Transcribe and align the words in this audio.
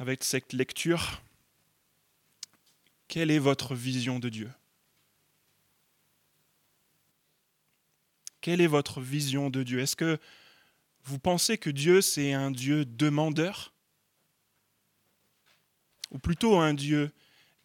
avec 0.00 0.24
cette 0.24 0.54
lecture, 0.54 1.20
quelle 3.06 3.30
est 3.30 3.38
votre 3.38 3.74
vision 3.74 4.18
de 4.18 4.30
Dieu? 4.30 4.50
Quelle 8.40 8.62
est 8.62 8.66
votre 8.66 9.02
vision 9.02 9.50
de 9.50 9.62
Dieu? 9.62 9.78
Est-ce 9.78 9.96
que 9.96 10.18
vous 11.04 11.18
pensez 11.18 11.58
que 11.58 11.68
Dieu, 11.68 12.00
c'est 12.00 12.32
un 12.32 12.50
Dieu 12.50 12.86
demandeur? 12.86 13.74
Ou 16.10 16.18
plutôt 16.18 16.58
un 16.58 16.72
Dieu 16.72 17.12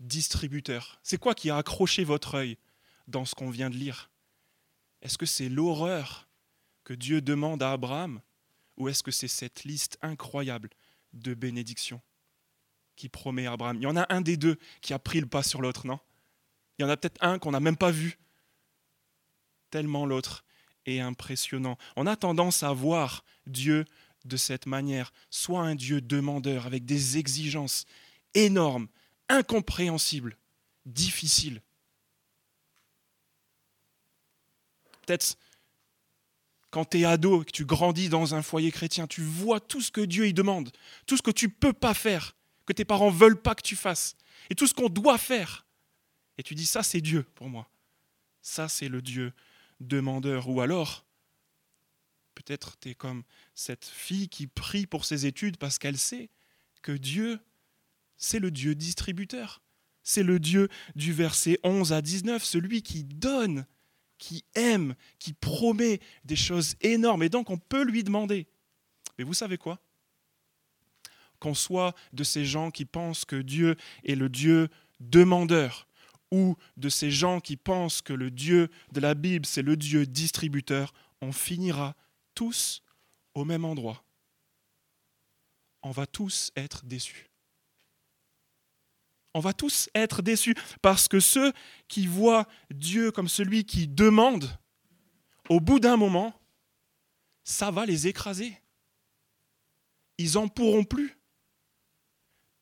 distributeur? 0.01 0.99
C'est 1.03 1.17
quoi 1.17 1.35
qui 1.35 1.49
a 1.49 1.55
accroché 1.55 2.03
votre 2.03 2.35
œil 2.35 2.57
dans 3.07 3.23
ce 3.23 3.33
qu'on 3.33 3.49
vient 3.49 3.69
de 3.69 3.77
lire? 3.77 4.09
Est-ce 5.01 5.17
que 5.17 5.25
c'est 5.25 5.47
l'horreur 5.47 6.27
que 6.83 6.93
Dieu 6.93 7.21
demande 7.21 7.63
à 7.63 7.71
Abraham? 7.71 8.19
Ou 8.75 8.89
est-ce 8.89 9.03
que 9.03 9.11
c'est 9.11 9.29
cette 9.29 9.63
liste 9.63 9.97
incroyable 10.01 10.69
de 11.13 11.33
bénédictions? 11.33 12.01
Qui 12.95 13.09
promet 13.09 13.47
Abraham 13.47 13.77
Il 13.77 13.83
y 13.83 13.87
en 13.87 13.95
a 13.95 14.05
un 14.13 14.21
des 14.21 14.37
deux 14.37 14.57
qui 14.81 14.93
a 14.93 14.99
pris 14.99 15.19
le 15.19 15.27
pas 15.27 15.43
sur 15.43 15.61
l'autre, 15.61 15.85
non? 15.87 15.99
Il 16.77 16.81
y 16.83 16.85
en 16.85 16.89
a 16.89 16.97
peut-être 16.97 17.23
un 17.23 17.39
qu'on 17.39 17.51
n'a 17.51 17.59
même 17.59 17.77
pas 17.77 17.91
vu, 17.91 18.17
tellement 19.69 20.05
l'autre 20.05 20.43
est 20.85 20.99
impressionnant. 20.99 21.77
On 21.95 22.07
a 22.07 22.15
tendance 22.15 22.63
à 22.63 22.71
voir 22.71 23.23
Dieu 23.47 23.85
de 24.25 24.37
cette 24.37 24.65
manière, 24.65 25.13
soit 25.29 25.61
un 25.61 25.75
Dieu 25.75 26.01
demandeur 26.01 26.65
avec 26.65 26.85
des 26.85 27.17
exigences 27.17 27.85
énormes, 28.33 28.87
incompréhensibles, 29.29 30.37
difficiles. 30.85 31.61
Peut-être 35.05 35.37
quand 36.71 36.85
tu 36.85 36.99
es 36.99 37.05
ado 37.05 37.43
que 37.43 37.51
tu 37.51 37.63
grandis 37.63 38.09
dans 38.09 38.35
un 38.35 38.41
foyer 38.41 38.71
chrétien, 38.71 39.07
tu 39.07 39.21
vois 39.21 39.59
tout 39.59 39.81
ce 39.81 39.91
que 39.91 40.01
Dieu 40.01 40.27
y 40.27 40.33
demande, 40.33 40.71
tout 41.05 41.15
ce 41.15 41.21
que 41.21 41.31
tu 41.31 41.47
ne 41.47 41.51
peux 41.51 41.73
pas 41.73 41.93
faire, 41.93 42.35
que 42.65 42.73
tes 42.73 42.85
parents 42.85 43.09
veulent 43.09 43.41
pas 43.41 43.55
que 43.55 43.61
tu 43.61 43.75
fasses, 43.75 44.15
et 44.49 44.55
tout 44.55 44.67
ce 44.67 44.73
qu'on 44.73 44.89
doit 44.89 45.17
faire. 45.17 45.65
Et 46.37 46.43
tu 46.43 46.55
dis, 46.55 46.65
ça 46.65 46.83
c'est 46.83 47.01
Dieu 47.01 47.23
pour 47.35 47.49
moi. 47.49 47.69
Ça 48.41 48.67
c'est 48.67 48.89
le 48.89 49.01
Dieu 49.01 49.33
demandeur. 49.79 50.49
Ou 50.49 50.61
alors, 50.61 51.05
peut-être 52.33 52.77
tu 52.79 52.89
es 52.89 52.95
comme 52.95 53.23
cette 53.53 53.85
fille 53.85 54.29
qui 54.29 54.47
prie 54.47 54.85
pour 54.85 55.05
ses 55.05 55.25
études 55.25 55.57
parce 55.57 55.79
qu'elle 55.79 55.97
sait 55.97 56.29
que 56.81 56.91
Dieu, 56.91 57.39
c'est 58.17 58.39
le 58.39 58.51
Dieu 58.51 58.75
distributeur. 58.75 59.61
C'est 60.03 60.23
le 60.23 60.39
Dieu 60.39 60.69
du 60.95 61.13
verset 61.13 61.59
11 61.63 61.91
à 61.91 62.01
19, 62.01 62.43
celui 62.43 62.83
qui 62.83 63.03
donne, 63.03 63.65
qui 64.19 64.45
aime, 64.53 64.93
qui 65.17 65.33
promet 65.33 65.99
des 66.25 66.35
choses 66.35 66.75
énormes. 66.81 67.23
Et 67.23 67.29
donc 67.29 67.49
on 67.49 67.57
peut 67.57 67.83
lui 67.83 68.03
demander. 68.03 68.47
Mais 69.17 69.23
vous 69.23 69.33
savez 69.33 69.57
quoi? 69.57 69.79
Qu'on 71.45 71.53
soit 71.53 71.93
de 72.11 72.23
ces 72.23 72.43
gens 72.43 72.71
qui 72.71 72.85
pensent 72.85 73.23
que 73.23 73.35
Dieu 73.35 73.75
est 74.03 74.15
le 74.15 74.29
Dieu 74.29 74.67
demandeur, 74.99 75.87
ou 76.31 76.55
de 76.75 76.89
ces 76.89 77.11
gens 77.11 77.39
qui 77.39 77.55
pensent 77.55 78.01
que 78.01 78.13
le 78.13 78.31
Dieu 78.31 78.67
de 78.93 78.99
la 78.99 79.13
Bible, 79.13 79.45
c'est 79.45 79.61
le 79.61 79.77
Dieu 79.77 80.07
distributeur, 80.07 80.91
on 81.21 81.31
finira 81.31 81.95
tous 82.33 82.81
au 83.35 83.45
même 83.45 83.63
endroit. 83.63 84.03
On 85.83 85.91
va 85.91 86.07
tous 86.07 86.51
être 86.55 86.83
déçus. 86.83 87.29
On 89.35 89.39
va 89.39 89.53
tous 89.53 89.87
être 89.93 90.23
déçus 90.23 90.55
parce 90.81 91.07
que 91.07 91.19
ceux 91.19 91.53
qui 91.87 92.07
voient 92.07 92.47
Dieu 92.71 93.11
comme 93.11 93.29
celui 93.29 93.65
qui 93.65 93.87
demande, 93.87 94.49
au 95.49 95.59
bout 95.59 95.79
d'un 95.79 95.95
moment, 95.95 96.33
ça 97.43 97.69
va 97.69 97.85
les 97.85 98.07
écraser. 98.07 98.59
Ils 100.17 100.33
n'en 100.33 100.47
pourront 100.47 100.83
plus. 100.83 101.14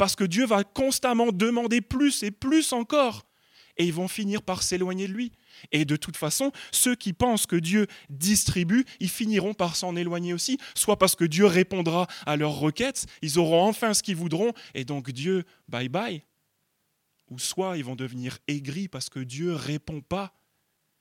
Parce 0.04 0.18
que 0.18 0.26
Dieu 0.26 0.46
va 0.46 0.66
constamment 0.66 1.32
demander 1.32 1.80
plus 1.80 2.24
et 2.24 2.32
plus 2.32 2.74
encore 2.74 3.26
et 3.78 3.86
ils 3.86 3.94
vont 3.94 4.10
finir 4.10 4.42
par 4.42 4.62
s'éloigner 4.62 5.08
de 5.08 5.14
lui. 5.14 5.32
Et 5.72 5.86
de 5.86 5.96
toute 5.96 6.18
façon, 6.18 6.52
ceux 6.74 6.94
qui 6.94 7.14
pensent 7.14 7.46
que 7.46 7.56
Dieu 7.56 7.88
distribue, 8.10 8.84
ils 9.00 9.08
finiront 9.08 9.54
par 9.54 9.78
s'en 9.78 9.96
éloigner 9.96 10.34
aussi, 10.34 10.58
soit 10.76 11.00
parce 11.00 11.16
que 11.16 11.24
Dieu 11.24 11.46
répondra 11.46 12.08
à 12.26 12.36
leurs 12.36 12.60
requêtes, 12.60 13.06
ils 13.22 13.40
auront 13.40 13.64
enfin 13.64 13.94
ce 13.94 14.04
qu'ils 14.04 14.18
voudront, 14.18 14.52
et 14.74 14.84
donc 14.84 15.10
Dieu, 15.10 15.46
bye 15.70 15.88
bye, 15.88 16.26
ou 17.30 17.40
soit 17.40 17.78
ils 17.78 17.86
vont 17.86 17.96
devenir 17.96 18.40
aigris 18.50 18.90
parce 18.90 19.08
que 19.08 19.22
Dieu 19.22 19.54
répond 19.54 20.02
pas. 20.02 20.36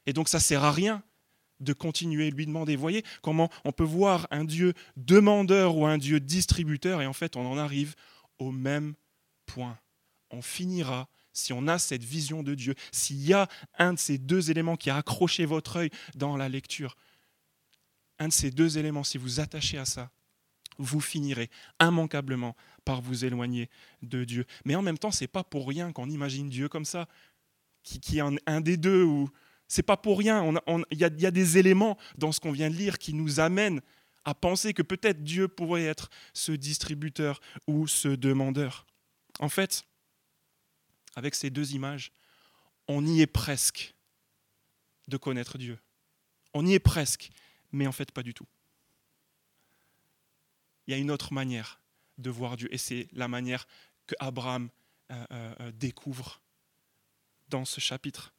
Et 0.06 0.12
donc 0.12 0.28
ça 0.28 0.38
sert 0.38 0.62
à 0.62 0.70
rien 0.70 1.02
de 1.58 1.72
continuer 1.72 2.30
de 2.30 2.36
lui 2.36 2.46
demander. 2.46 2.76
Vous 2.76 2.82
voyez 2.82 3.02
comment 3.20 3.50
on 3.64 3.72
peut 3.72 3.82
voir 3.82 4.28
un 4.30 4.44
Dieu 4.44 4.74
demandeur 4.96 5.76
ou 5.76 5.86
un 5.86 5.98
Dieu 5.98 6.20
distributeur, 6.20 7.02
et 7.02 7.06
en 7.08 7.12
fait 7.12 7.34
on 7.34 7.44
en 7.44 7.58
arrive 7.58 7.96
au 8.42 8.52
même 8.52 8.94
point. 9.46 9.78
On 10.30 10.42
finira 10.42 11.08
si 11.32 11.52
on 11.52 11.66
a 11.66 11.78
cette 11.78 12.04
vision 12.04 12.42
de 12.42 12.54
Dieu, 12.54 12.74
s'il 12.90 13.22
y 13.24 13.32
a 13.32 13.48
un 13.78 13.94
de 13.94 13.98
ces 13.98 14.18
deux 14.18 14.50
éléments 14.50 14.76
qui 14.76 14.90
a 14.90 14.96
accroché 14.96 15.46
votre 15.46 15.76
œil 15.76 15.90
dans 16.14 16.36
la 16.36 16.48
lecture, 16.48 16.96
un 18.18 18.28
de 18.28 18.32
ces 18.32 18.50
deux 18.50 18.78
éléments, 18.78 19.04
si 19.04 19.18
vous 19.18 19.40
attachez 19.40 19.78
à 19.78 19.84
ça, 19.84 20.10
vous 20.78 21.00
finirez 21.00 21.50
immanquablement 21.80 22.56
par 22.84 23.00
vous 23.00 23.24
éloigner 23.24 23.68
de 24.02 24.24
Dieu. 24.24 24.46
Mais 24.64 24.74
en 24.74 24.82
même 24.82 24.98
temps, 24.98 25.10
c'est 25.10 25.26
pas 25.26 25.44
pour 25.44 25.68
rien 25.68 25.92
qu'on 25.92 26.08
imagine 26.08 26.48
Dieu 26.48 26.68
comme 26.68 26.84
ça, 26.84 27.08
qui, 27.82 28.00
qui 28.00 28.18
est 28.18 28.22
un, 28.46 28.60
des 28.60 28.76
deux. 28.76 29.04
Ou 29.04 29.28
c'est 29.68 29.82
pas 29.82 29.96
pour 29.96 30.18
rien. 30.18 30.54
Il 30.90 30.96
y, 30.96 31.00
y 31.00 31.26
a 31.26 31.30
des 31.30 31.58
éléments 31.58 31.98
dans 32.16 32.32
ce 32.32 32.40
qu'on 32.40 32.52
vient 32.52 32.70
de 32.70 32.76
lire 32.76 32.98
qui 32.98 33.12
nous 33.12 33.40
amènent 33.40 33.80
à 34.24 34.34
penser 34.34 34.72
que 34.74 34.82
peut-être 34.82 35.22
Dieu 35.22 35.48
pourrait 35.48 35.84
être 35.84 36.10
ce 36.32 36.52
distributeur 36.52 37.40
ou 37.66 37.86
ce 37.86 38.08
demandeur. 38.08 38.86
En 39.40 39.48
fait, 39.48 39.84
avec 41.16 41.34
ces 41.34 41.50
deux 41.50 41.72
images, 41.74 42.12
on 42.88 43.04
y 43.06 43.20
est 43.20 43.26
presque 43.26 43.94
de 45.08 45.16
connaître 45.16 45.58
Dieu. 45.58 45.78
On 46.54 46.66
y 46.66 46.74
est 46.74 46.78
presque, 46.80 47.30
mais 47.72 47.86
en 47.86 47.92
fait 47.92 48.12
pas 48.12 48.22
du 48.22 48.34
tout. 48.34 48.46
Il 50.86 50.92
y 50.92 50.94
a 50.94 50.98
une 50.98 51.10
autre 51.10 51.32
manière 51.32 51.80
de 52.18 52.30
voir 52.30 52.56
Dieu, 52.56 52.72
et 52.72 52.78
c'est 52.78 53.08
la 53.12 53.28
manière 53.28 53.66
que 54.06 54.14
Abraham 54.18 54.68
euh, 55.10 55.26
euh, 55.32 55.54
euh, 55.60 55.72
découvre 55.72 56.40
dans 57.48 57.64
ce 57.64 57.80
chapitre. 57.80 58.34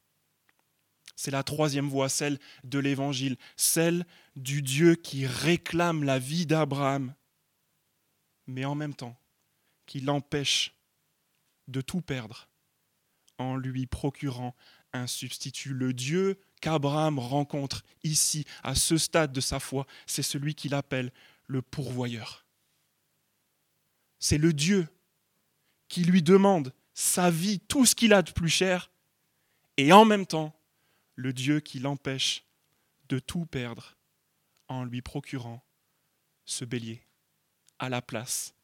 C'est 1.16 1.30
la 1.30 1.42
troisième 1.42 1.88
voie, 1.88 2.08
celle 2.08 2.38
de 2.64 2.78
l'Évangile, 2.78 3.36
celle 3.56 4.04
du 4.36 4.62
Dieu 4.62 4.94
qui 4.96 5.26
réclame 5.26 6.02
la 6.02 6.18
vie 6.18 6.46
d'Abraham, 6.46 7.14
mais 8.46 8.64
en 8.64 8.74
même 8.74 8.94
temps 8.94 9.16
qui 9.86 10.00
l'empêche 10.00 10.74
de 11.68 11.80
tout 11.80 12.00
perdre 12.00 12.48
en 13.38 13.56
lui 13.56 13.86
procurant 13.86 14.54
un 14.92 15.06
substitut. 15.06 15.74
Le 15.74 15.92
Dieu 15.92 16.38
qu'Abraham 16.60 17.18
rencontre 17.18 17.84
ici, 18.02 18.44
à 18.62 18.74
ce 18.74 18.96
stade 18.96 19.32
de 19.32 19.40
sa 19.40 19.60
foi, 19.60 19.86
c'est 20.06 20.22
celui 20.22 20.54
qu'il 20.54 20.74
appelle 20.74 21.12
le 21.46 21.62
pourvoyeur. 21.62 22.46
C'est 24.18 24.38
le 24.38 24.52
Dieu 24.52 24.88
qui 25.88 26.04
lui 26.04 26.22
demande 26.22 26.72
sa 26.94 27.30
vie, 27.30 27.60
tout 27.60 27.84
ce 27.84 27.94
qu'il 27.94 28.14
a 28.14 28.22
de 28.22 28.30
plus 28.30 28.48
cher, 28.48 28.90
et 29.76 29.92
en 29.92 30.04
même 30.04 30.26
temps, 30.26 30.54
le 31.14 31.32
Dieu 31.32 31.60
qui 31.60 31.78
l'empêche 31.78 32.44
de 33.08 33.18
tout 33.18 33.46
perdre 33.46 33.96
en 34.68 34.84
lui 34.84 35.02
procurant 35.02 35.62
ce 36.44 36.64
bélier 36.64 37.02
à 37.78 37.88
la 37.88 38.02
place 38.02 38.54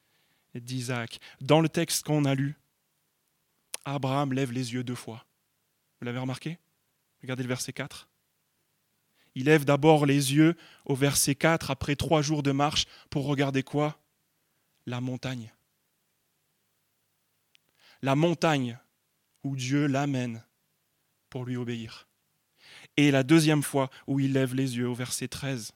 d'Isaac. 0.55 1.21
Dans 1.41 1.61
le 1.61 1.69
texte 1.69 2.05
qu'on 2.05 2.25
a 2.25 2.35
lu, 2.35 2.59
Abraham 3.85 4.33
lève 4.33 4.53
les 4.53 4.75
yeux 4.75 4.85
deux 4.85 4.95
fois. 4.95 5.25
Vous 6.01 6.07
l'avez 6.07 6.19
remarqué? 6.19 6.59
Regardez 7.23 7.43
le 7.43 7.49
verset 7.49 7.73
4. 7.73 8.09
Il 9.35 9.45
lève 9.45 9.65
d'abord 9.65 10.07
les 10.07 10.35
yeux 10.35 10.57
au 10.85 10.95
verset 10.95 11.35
4 11.35 11.71
après 11.71 11.97
trois 11.97 12.23
jours 12.23 12.43
de 12.43 12.53
marche 12.53 12.87
pour 13.11 13.27
regarder 13.27 13.63
quoi? 13.63 13.99
La 14.87 15.01
montagne. 15.01 15.53
La 18.03 18.17
montagne 18.17 18.79
où 19.45 19.57
Dieu 19.57 19.87
l'amène 19.87 20.43
pour 21.29 21.45
lui 21.45 21.57
obéir. 21.57 22.09
Et 23.01 23.11
la 23.11 23.23
deuxième 23.23 23.63
fois 23.63 23.89
où 24.07 24.21
il 24.21 24.35
lève 24.35 24.55
les 24.55 24.77
yeux 24.77 24.87
au 24.87 24.93
verset 24.93 25.27
13, 25.27 25.73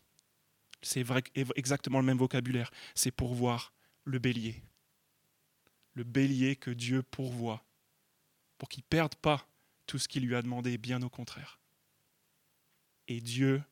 c'est 0.83 1.07
exactement 1.55 1.99
le 1.99 2.05
même 2.05 2.19
vocabulaire, 2.19 2.71
c'est 2.95 3.11
pour 3.11 3.33
voir 3.33 3.73
le 4.05 4.19
bélier. 4.19 4.63
Le 5.95 6.05
bélier 6.05 6.55
que 6.55 6.71
Dieu 6.71 7.03
pourvoit 7.03 7.65
pour 8.59 8.69
qu'il 8.69 8.83
ne 8.83 8.89
perde 8.91 9.15
pas 9.15 9.49
tout 9.87 9.99
ce 9.99 10.07
qu'il 10.07 10.27
lui 10.27 10.35
a 10.35 10.43
demandé, 10.43 10.77
bien 10.77 11.01
au 11.01 11.09
contraire. 11.09 11.59
Et 13.09 13.23
Dieu 13.23 13.63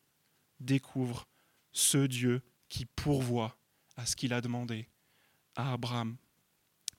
découvre 0.58 1.28
ce 1.72 1.98
Dieu 1.98 2.40
qui 2.70 2.87
pourvoit 2.87 3.58
à 3.96 4.06
ce 4.06 4.16
qu'il 4.16 4.32
a 4.32 4.40
demandé 4.40 4.88
à 5.56 5.75
Abraham. 5.75 6.16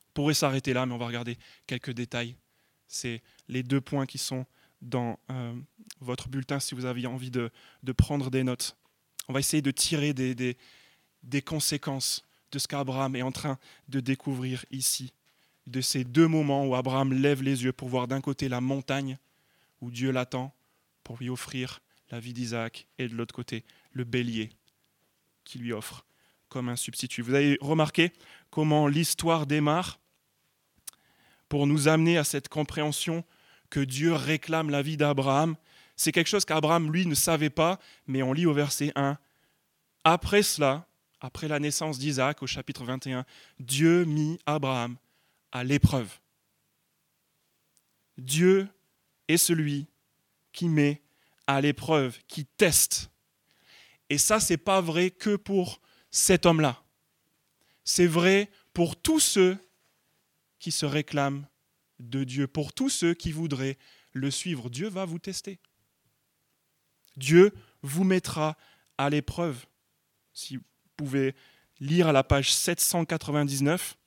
On 0.09 0.11
pourrait 0.13 0.35
s'arrêter 0.35 0.73
là, 0.73 0.85
mais 0.85 0.93
on 0.93 0.99
va 0.99 1.07
regarder 1.07 1.35
quelques 1.65 1.93
détails. 1.93 2.35
C'est 2.87 3.23
les 3.47 3.63
deux 3.63 3.81
points 3.81 4.05
qui 4.05 4.19
sont 4.19 4.45
dans 4.83 5.17
euh, 5.31 5.53
votre 6.01 6.29
bulletin 6.29 6.59
si 6.59 6.75
vous 6.75 6.85
avez 6.85 7.05
envie 7.07 7.31
de, 7.31 7.49
prendre 7.97 8.29
des 8.29 8.43
notes. 8.43 8.77
On 9.27 9.33
va 9.33 9.39
essayer 9.39 9.61
de 9.61 9.71
tirer 9.71 10.13
des, 10.13 10.35
des, 10.35 10.57
des 11.23 11.41
conséquences 11.41 12.23
de 12.51 12.59
ce 12.59 12.67
qu'Abraham 12.67 13.15
est 13.15 13.21
en 13.21 13.31
train 13.31 13.57
de 13.89 13.99
découvrir 13.99 14.65
ici, 14.69 15.13
de 15.65 15.81
ces 15.81 16.03
deux 16.03 16.27
moments 16.27 16.65
où 16.65 16.75
Abraham 16.75 17.13
lève 17.13 17.41
les 17.41 17.63
yeux 17.63 17.73
pour 17.73 17.87
voir 17.87 18.07
d'un 18.07 18.21
côté 18.21 18.49
la 18.49 18.61
montagne 18.61 19.17
où 19.81 19.89
Dieu 19.89 20.11
l'attend 20.11 20.53
pour 21.03 21.17
lui 21.17 21.29
offrir 21.29 21.81
la 22.11 22.19
vie 22.19 22.33
d'Isaac, 22.33 22.87
et 22.99 23.07
de 23.07 23.15
l'autre 23.15 23.33
côté 23.33 23.63
le 23.91 24.03
bélier 24.03 24.51
qui 25.43 25.57
lui 25.57 25.73
offre 25.73 26.05
comme 26.47 26.69
un 26.69 26.75
substitut. 26.75 27.23
Vous 27.23 27.33
avez 27.33 27.57
remarqué 27.61 28.13
comment 28.51 28.87
l'histoire 28.87 29.47
démarre 29.47 29.99
pour 31.49 31.65
nous 31.65 31.87
amener 31.87 32.17
à 32.17 32.23
cette 32.23 32.49
compréhension 32.49 33.23
que 33.73 33.79
Dieu 33.79 34.13
réclame 34.13 34.69
la 34.69 34.83
vie 34.83 34.97
d'Abraham. 34.97 35.55
C'est 35.95 36.11
quelque 36.11 36.27
chose 36.27 36.45
qu'Abraham, 36.45 36.93
lui, 36.93 37.07
ne 37.07 37.15
savait 37.15 37.49
pas, 37.49 37.79
mais 38.05 38.21
on 38.21 38.31
lit 38.31 38.45
au 38.45 38.53
verset 38.53 38.91
1. 38.95 39.17
Après 40.03 40.43
cela, 40.43 40.85
après 41.19 41.47
la 41.47 41.59
naissance 41.59 41.97
d'Isaac 41.97 42.43
au 42.43 42.45
chapitre 42.45 42.83
21, 42.83 43.25
Dieu 43.59 44.05
mit 44.05 44.37
Abraham 44.45 44.95
à 45.51 45.63
l'épreuve. 45.63 46.19
Dieu 48.19 48.67
est 49.27 49.37
celui 49.37 49.87
qui 50.51 50.69
met 50.69 51.01
à 51.47 51.59
l'épreuve, 51.59 52.19
qui 52.27 52.45
teste. 52.45 53.09
Et 54.11 54.19
ça, 54.19 54.39
c'est 54.39 54.57
pas 54.57 54.81
vrai 54.81 55.09
que 55.09 55.35
pour 55.35 55.81
cet 56.11 56.45
homme-là. 56.45 56.83
C'est 57.83 58.05
vrai 58.05 58.51
pour 58.71 58.95
tous 59.01 59.19
ceux 59.19 59.57
qui 60.59 60.71
se 60.71 60.85
réclament 60.85 61.47
de 62.09 62.23
Dieu, 62.23 62.47
pour 62.47 62.73
tous 62.73 62.89
ceux 62.89 63.13
qui 63.13 63.31
voudraient 63.31 63.77
le 64.11 64.31
suivre. 64.31 64.69
Dieu 64.69 64.87
va 64.87 65.05
vous 65.05 65.19
tester. 65.19 65.59
Dieu 67.17 67.53
vous 67.81 68.03
mettra 68.03 68.57
à 68.97 69.09
l'épreuve. 69.09 69.65
Si 70.33 70.57
vous 70.57 70.63
pouvez 70.97 71.35
lire 71.79 72.07
à 72.07 72.11
la 72.11 72.23
page 72.23 72.53
799, 72.53 73.97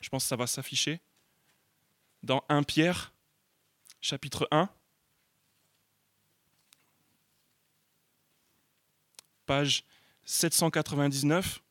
je 0.00 0.08
pense 0.08 0.24
que 0.24 0.28
ça 0.28 0.36
va 0.36 0.46
s'afficher, 0.46 1.00
dans 2.22 2.44
1 2.48 2.62
Pierre, 2.62 3.12
chapitre 4.00 4.46
1. 4.50 4.68
Page 9.46 9.84
799. 10.24 11.62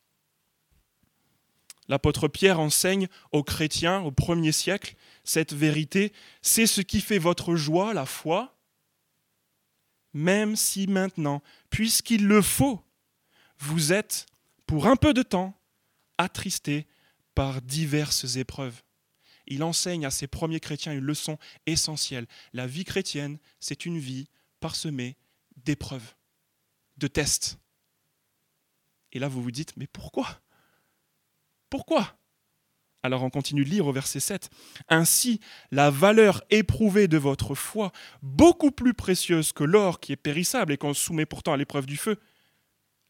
L'apôtre 1.87 2.27
Pierre 2.27 2.59
enseigne 2.59 3.07
aux 3.31 3.43
chrétiens 3.43 4.01
au 4.01 4.11
premier 4.11 4.51
siècle 4.51 4.95
cette 5.31 5.53
vérité. 5.53 6.11
C'est 6.41 6.67
ce 6.67 6.81
qui 6.81 6.99
fait 6.99 7.17
votre 7.17 7.55
joie, 7.55 7.93
la 7.93 8.05
foi, 8.05 8.59
même 10.13 10.57
si 10.57 10.87
maintenant, 10.87 11.41
puisqu'il 11.69 12.27
le 12.27 12.41
faut, 12.41 12.83
vous 13.57 13.93
êtes, 13.93 14.25
pour 14.65 14.87
un 14.87 14.97
peu 14.97 15.13
de 15.13 15.23
temps, 15.23 15.57
attristés 16.17 16.85
par 17.33 17.61
diverses 17.61 18.35
épreuves. 18.35 18.83
Il 19.47 19.63
enseigne 19.63 20.05
à 20.05 20.11
ses 20.11 20.27
premiers 20.27 20.59
chrétiens 20.59 20.91
une 20.91 20.99
leçon 20.99 21.37
essentielle. 21.65 22.27
La 22.51 22.67
vie 22.67 22.83
chrétienne, 22.83 23.39
c'est 23.61 23.85
une 23.85 23.99
vie 23.99 24.27
parsemée 24.59 25.15
d'épreuves, 25.55 26.13
de 26.97 27.07
tests. 27.07 27.57
Et 29.13 29.19
là, 29.19 29.29
vous 29.29 29.41
vous 29.41 29.51
dites, 29.51 29.77
mais 29.77 29.87
pourquoi? 29.87 30.41
Pourquoi? 31.69 32.20
Alors 33.03 33.23
on 33.23 33.29
continue 33.29 33.63
de 33.63 33.69
lire 33.69 33.87
au 33.87 33.91
verset 33.91 34.19
7. 34.19 34.49
Ainsi, 34.89 35.39
la 35.71 35.89
valeur 35.89 36.43
éprouvée 36.49 37.07
de 37.07 37.17
votre 37.17 37.55
foi, 37.55 37.91
beaucoup 38.21 38.71
plus 38.71 38.93
précieuse 38.93 39.53
que 39.53 39.63
l'or 39.63 39.99
qui 39.99 40.11
est 40.11 40.17
périssable 40.17 40.73
et 40.73 40.77
qu'on 40.77 40.93
soumet 40.93 41.25
pourtant 41.25 41.53
à 41.53 41.57
l'épreuve 41.57 41.85
du 41.85 41.97
feu, 41.97 42.17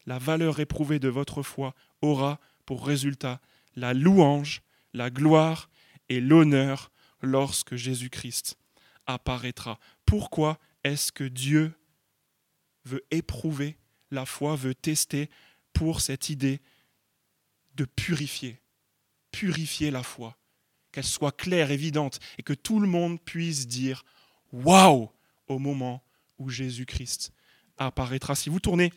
la 0.06 0.18
valeur 0.18 0.60
éprouvée 0.60 0.98
de 0.98 1.08
votre 1.08 1.42
foi 1.42 1.74
aura 2.00 2.40
pour 2.66 2.86
résultat 2.86 3.40
la 3.76 3.94
louange, 3.94 4.62
la 4.92 5.10
gloire 5.10 5.68
et 6.08 6.20
l'honneur 6.20 6.90
lorsque 7.20 7.76
Jésus-Christ 7.76 8.56
apparaîtra. 9.06 9.78
Pourquoi 10.06 10.58
est-ce 10.84 11.12
que 11.12 11.24
Dieu 11.24 11.72
veut 12.84 13.04
éprouver 13.10 13.78
la 14.10 14.26
foi, 14.26 14.56
veut 14.56 14.74
tester 14.74 15.30
pour 15.72 16.00
cette 16.00 16.28
idée 16.28 16.60
de 17.74 17.84
purifier, 17.84 18.60
purifier 19.32 19.90
la 19.90 20.04
foi, 20.04 20.36
qu'elle 20.92 21.04
soit 21.04 21.36
claire, 21.36 21.72
évidente, 21.72 22.20
et 22.38 22.42
que 22.42 22.52
tout 22.52 22.78
le 22.78 22.86
monde 22.86 23.20
puisse 23.20 23.66
dire 23.66 24.04
Waouh 24.52 25.10
au 25.48 25.58
moment 25.58 26.02
où 26.38 26.50
Jésus-Christ 26.50 27.32
apparaîtra. 27.78 28.34
Si 28.34 28.50
vous 28.50 28.60
tournez 28.60 28.92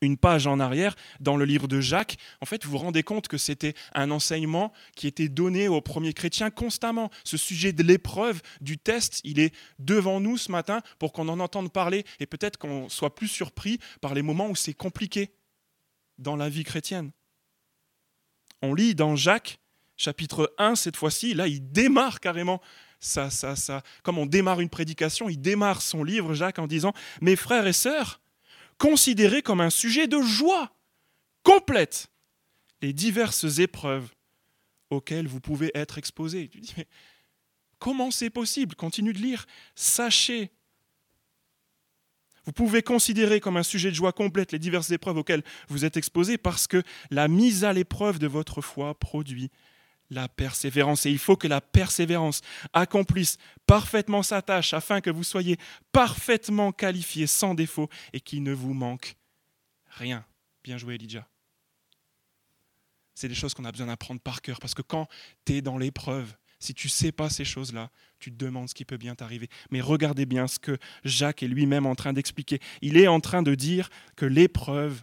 une 0.00 0.16
page 0.16 0.46
en 0.46 0.60
arrière 0.60 0.94
dans 1.20 1.36
le 1.36 1.44
livre 1.44 1.68
de 1.68 1.80
Jacques, 1.80 2.18
en 2.40 2.46
fait, 2.46 2.64
vous 2.64 2.72
vous 2.72 2.78
rendez 2.78 3.02
compte 3.02 3.28
que 3.28 3.38
c'était 3.38 3.74
un 3.94 4.10
enseignement 4.10 4.72
qui 4.96 5.06
était 5.06 5.28
donné 5.28 5.68
aux 5.68 5.80
premiers 5.80 6.12
chrétiens 6.12 6.50
constamment. 6.50 7.10
Ce 7.24 7.36
sujet 7.36 7.72
de 7.72 7.82
l'épreuve, 7.82 8.40
du 8.60 8.78
test, 8.78 9.20
il 9.24 9.40
est 9.40 9.54
devant 9.78 10.20
nous 10.20 10.36
ce 10.38 10.52
matin 10.52 10.82
pour 10.98 11.12
qu'on 11.12 11.28
en 11.28 11.40
entende 11.40 11.72
parler 11.72 12.04
et 12.20 12.26
peut-être 12.26 12.58
qu'on 12.58 12.88
soit 12.88 13.14
plus 13.14 13.28
surpris 13.28 13.78
par 14.00 14.14
les 14.14 14.22
moments 14.22 14.48
où 14.48 14.56
c'est 14.56 14.74
compliqué 14.74 15.30
dans 16.18 16.36
la 16.36 16.48
vie 16.48 16.64
chrétienne. 16.64 17.10
On 18.62 18.74
lit 18.74 18.94
dans 18.94 19.16
Jacques, 19.16 19.58
chapitre 19.96 20.52
1, 20.58 20.74
cette 20.74 20.96
fois-ci, 20.96 21.34
là, 21.34 21.46
il 21.46 21.70
démarre 21.70 22.20
carrément 22.20 22.60
ça, 23.00 23.30
ça, 23.30 23.56
ça. 23.56 23.82
Comme 24.02 24.18
on 24.18 24.26
démarre 24.26 24.60
une 24.60 24.68
prédication, 24.68 25.28
il 25.28 25.40
démarre 25.40 25.82
son 25.82 26.02
livre, 26.02 26.34
Jacques, 26.34 26.58
en 26.58 26.66
disant 26.66 26.92
Mes 27.20 27.36
frères 27.36 27.66
et 27.66 27.72
sœurs, 27.72 28.20
considérez 28.78 29.42
comme 29.42 29.60
un 29.60 29.70
sujet 29.70 30.08
de 30.08 30.20
joie 30.20 30.72
complète 31.42 32.08
les 32.82 32.92
diverses 32.92 33.58
épreuves 33.58 34.08
auxquelles 34.90 35.26
vous 35.26 35.40
pouvez 35.40 35.70
être 35.74 35.98
exposés. 35.98 36.48
Tu 36.48 36.60
dis, 36.60 36.74
mais 36.76 36.86
comment 37.78 38.10
c'est 38.10 38.30
possible? 38.30 38.74
Continue 38.74 39.12
de 39.12 39.18
lire. 39.18 39.46
Sachez 39.74 40.50
vous 42.48 42.52
pouvez 42.52 42.80
considérer 42.80 43.40
comme 43.40 43.58
un 43.58 43.62
sujet 43.62 43.90
de 43.90 43.94
joie 43.94 44.14
complète 44.14 44.52
les 44.52 44.58
diverses 44.58 44.90
épreuves 44.90 45.18
auxquelles 45.18 45.42
vous 45.68 45.84
êtes 45.84 45.98
exposés 45.98 46.38
parce 46.38 46.66
que 46.66 46.82
la 47.10 47.28
mise 47.28 47.62
à 47.62 47.74
l'épreuve 47.74 48.18
de 48.18 48.26
votre 48.26 48.62
foi 48.62 48.98
produit 48.98 49.50
la 50.08 50.28
persévérance. 50.28 51.04
Et 51.04 51.10
il 51.10 51.18
faut 51.18 51.36
que 51.36 51.46
la 51.46 51.60
persévérance 51.60 52.40
accomplisse 52.72 53.36
parfaitement 53.66 54.22
sa 54.22 54.40
tâche 54.40 54.72
afin 54.72 55.02
que 55.02 55.10
vous 55.10 55.24
soyez 55.24 55.58
parfaitement 55.92 56.72
qualifiés 56.72 57.26
sans 57.26 57.54
défaut 57.54 57.90
et 58.14 58.20
qu'il 58.20 58.42
ne 58.42 58.54
vous 58.54 58.72
manque 58.72 59.16
rien. 59.90 60.24
Bien 60.64 60.78
joué, 60.78 60.94
Elijah. 60.94 61.28
C'est 63.14 63.28
des 63.28 63.34
choses 63.34 63.52
qu'on 63.52 63.66
a 63.66 63.72
besoin 63.72 63.88
d'apprendre 63.88 64.22
par 64.22 64.40
cœur 64.40 64.58
parce 64.58 64.72
que 64.72 64.80
quand 64.80 65.06
tu 65.44 65.56
es 65.56 65.60
dans 65.60 65.76
l'épreuve, 65.76 66.34
si 66.60 66.72
tu 66.72 66.86
ne 66.86 66.92
sais 66.92 67.12
pas 67.12 67.28
ces 67.28 67.44
choses-là, 67.44 67.90
tu 68.18 68.30
te 68.30 68.36
demandes 68.36 68.68
ce 68.68 68.74
qui 68.74 68.84
peut 68.84 68.96
bien 68.96 69.14
t'arriver. 69.14 69.48
Mais 69.70 69.80
regardez 69.80 70.26
bien 70.26 70.46
ce 70.46 70.58
que 70.58 70.78
Jacques 71.04 71.42
est 71.42 71.48
lui-même 71.48 71.86
en 71.86 71.94
train 71.94 72.12
d'expliquer. 72.12 72.60
Il 72.82 72.96
est 72.96 73.08
en 73.08 73.20
train 73.20 73.42
de 73.42 73.54
dire 73.54 73.90
que 74.16 74.26
l'épreuve, 74.26 75.02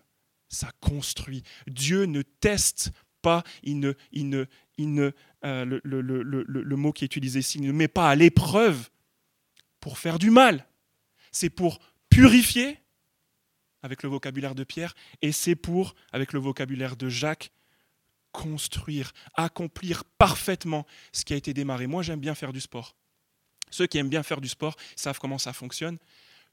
ça 0.49 0.71
construit. 0.79 1.43
Dieu 1.67 2.05
ne 2.05 2.21
teste 2.21 2.91
pas, 3.21 3.43
il 3.63 3.79
ne, 3.79 3.93
il 4.11 4.29
ne, 4.29 4.45
il 4.77 4.93
ne, 4.93 5.11
euh, 5.43 5.65
le, 5.65 5.79
le, 5.81 6.75
mot 6.75 6.91
qui 6.91 7.03
est 7.03 7.07
utilisé 7.07 7.39
ici, 7.39 7.57
il 7.57 7.65
ne 7.65 7.71
met 7.71 7.87
pas 7.87 8.09
à 8.09 8.15
l'épreuve 8.15 8.89
pour 9.79 9.97
faire 9.97 10.19
du 10.19 10.29
mal. 10.29 10.67
C'est 11.31 11.49
pour 11.49 11.79
purifier, 12.09 12.79
avec 13.81 14.03
le 14.03 14.09
vocabulaire 14.09 14.55
de 14.55 14.63
Pierre, 14.63 14.95
et 15.21 15.31
c'est 15.31 15.55
pour, 15.55 15.95
avec 16.11 16.33
le 16.33 16.39
vocabulaire 16.39 16.95
de 16.95 17.09
Jacques, 17.09 17.51
construire, 18.31 19.11
accomplir 19.35 20.03
parfaitement 20.17 20.85
ce 21.11 21.23
qui 21.23 21.33
a 21.33 21.37
été 21.37 21.53
démarré. 21.53 21.87
Moi, 21.87 22.03
j'aime 22.03 22.19
bien 22.19 22.35
faire 22.35 22.51
du 22.51 22.59
sport. 22.59 22.95
Ceux 23.75 23.87
qui 23.87 23.97
aiment 23.97 24.09
bien 24.09 24.23
faire 24.23 24.39
du 24.39 24.47
sport 24.47 24.77
savent 24.95 25.19
comment 25.19 25.37
ça 25.37 25.51
fonctionne. 25.51 25.97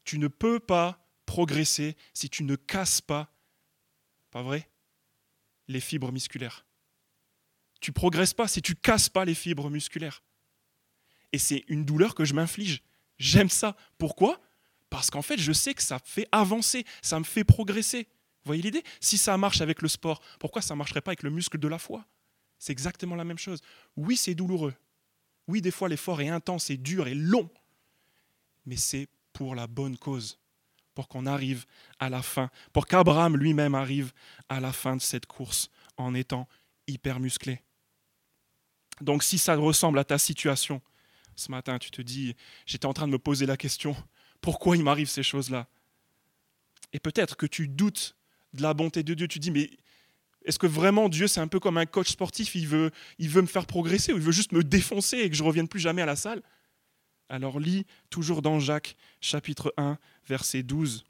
Tu 0.02 0.18
ne 0.18 0.26
peux 0.26 0.58
pas 0.58 1.06
progresser 1.24 1.96
si 2.14 2.28
tu 2.28 2.42
ne 2.42 2.56
casses 2.56 3.00
pas, 3.00 3.32
pas 4.32 4.42
vrai, 4.42 4.68
les 5.68 5.78
fibres 5.78 6.10
musculaires. 6.10 6.66
Tu 7.80 7.92
progresses 7.92 8.34
pas 8.34 8.48
si 8.48 8.60
tu 8.60 8.74
casses 8.74 9.08
pas 9.08 9.24
les 9.24 9.36
fibres 9.36 9.70
musculaires. 9.70 10.24
Et 11.30 11.38
c'est 11.38 11.64
une 11.68 11.84
douleur 11.84 12.16
que 12.16 12.24
je 12.24 12.34
m'inflige. 12.34 12.82
J'aime 13.18 13.50
ça. 13.50 13.76
Pourquoi? 13.98 14.40
Parce 14.90 15.08
qu'en 15.08 15.22
fait, 15.22 15.38
je 15.38 15.52
sais 15.52 15.74
que 15.74 15.82
ça 15.82 16.00
fait 16.04 16.26
avancer, 16.32 16.84
ça 17.02 17.20
me 17.20 17.24
fait 17.24 17.44
progresser. 17.44 18.08
Vous 18.42 18.48
voyez 18.48 18.62
l'idée? 18.62 18.82
Si 19.00 19.16
ça 19.16 19.38
marche 19.38 19.60
avec 19.60 19.80
le 19.80 19.88
sport, 19.88 20.20
pourquoi 20.40 20.60
ça 20.60 20.74
ne 20.74 20.78
marcherait 20.78 21.02
pas 21.02 21.10
avec 21.10 21.22
le 21.22 21.30
muscle 21.30 21.56
de 21.56 21.68
la 21.68 21.78
foi? 21.78 22.04
C'est 22.58 22.72
exactement 22.72 23.14
la 23.14 23.24
même 23.24 23.38
chose. 23.38 23.60
Oui, 23.94 24.16
c'est 24.16 24.34
douloureux. 24.34 24.74
Oui, 25.48 25.60
des 25.60 25.70
fois, 25.70 25.88
l'effort 25.88 26.20
est 26.20 26.28
intense 26.28 26.70
et 26.70 26.76
dur 26.76 27.06
et 27.06 27.14
long. 27.14 27.50
Mais 28.66 28.76
c'est 28.76 29.08
pour 29.32 29.54
la 29.54 29.66
bonne 29.66 29.96
cause, 29.96 30.38
pour 30.94 31.08
qu'on 31.08 31.26
arrive 31.26 31.64
à 31.98 32.08
la 32.08 32.22
fin, 32.22 32.50
pour 32.72 32.86
qu'Abraham 32.86 33.36
lui-même 33.36 33.74
arrive 33.74 34.12
à 34.48 34.60
la 34.60 34.72
fin 34.72 34.96
de 34.96 35.02
cette 35.02 35.26
course 35.26 35.70
en 35.96 36.14
étant 36.14 36.48
hyper 36.86 37.18
musclé. 37.18 37.60
Donc 39.00 39.24
si 39.24 39.38
ça 39.38 39.56
ressemble 39.56 39.98
à 39.98 40.04
ta 40.04 40.18
situation, 40.18 40.80
ce 41.34 41.50
matin, 41.50 41.78
tu 41.78 41.90
te 41.90 42.02
dis, 42.02 42.36
j'étais 42.66 42.86
en 42.86 42.92
train 42.92 43.06
de 43.06 43.12
me 43.12 43.18
poser 43.18 43.46
la 43.46 43.56
question, 43.56 43.96
pourquoi 44.40 44.76
il 44.76 44.84
m'arrive 44.84 45.08
ces 45.08 45.22
choses-là? 45.22 45.66
Et 46.92 47.00
peut-être 47.00 47.36
que 47.36 47.46
tu 47.46 47.68
doutes 47.68 48.16
de 48.52 48.62
la 48.62 48.74
bonté 48.74 49.02
de 49.02 49.14
Dieu. 49.14 49.28
Tu 49.28 49.38
dis, 49.38 49.50
mais 49.50 49.70
Est-ce 50.44 50.58
que 50.58 50.66
vraiment 50.66 51.08
Dieu, 51.08 51.26
c'est 51.26 51.40
un 51.40 51.48
peu 51.48 51.60
comme 51.60 51.78
un 51.78 51.86
coach 51.86 52.10
sportif, 52.10 52.54
il 52.54 52.66
veut, 52.66 52.90
me 53.18 53.46
faire 53.46 53.66
progresser 53.66 54.12
ou 54.12 54.16
il 54.16 54.22
veut 54.22 54.32
juste 54.32 54.52
me 54.52 54.62
défoncer 54.62 55.18
et 55.18 55.30
que 55.30 55.36
je 55.36 55.42
revienne 55.42 55.68
plus 55.68 55.80
jamais 55.80 56.02
à 56.02 56.06
la 56.06 56.16
salle? 56.16 56.42
Alors 57.28 57.60
lis 57.60 57.86
toujours 58.10 58.42
dans 58.42 58.60
Jacques 58.60 58.96
chapitre 59.20 59.72
1, 59.76 59.98
verset 60.26 60.62
12. 60.62 61.04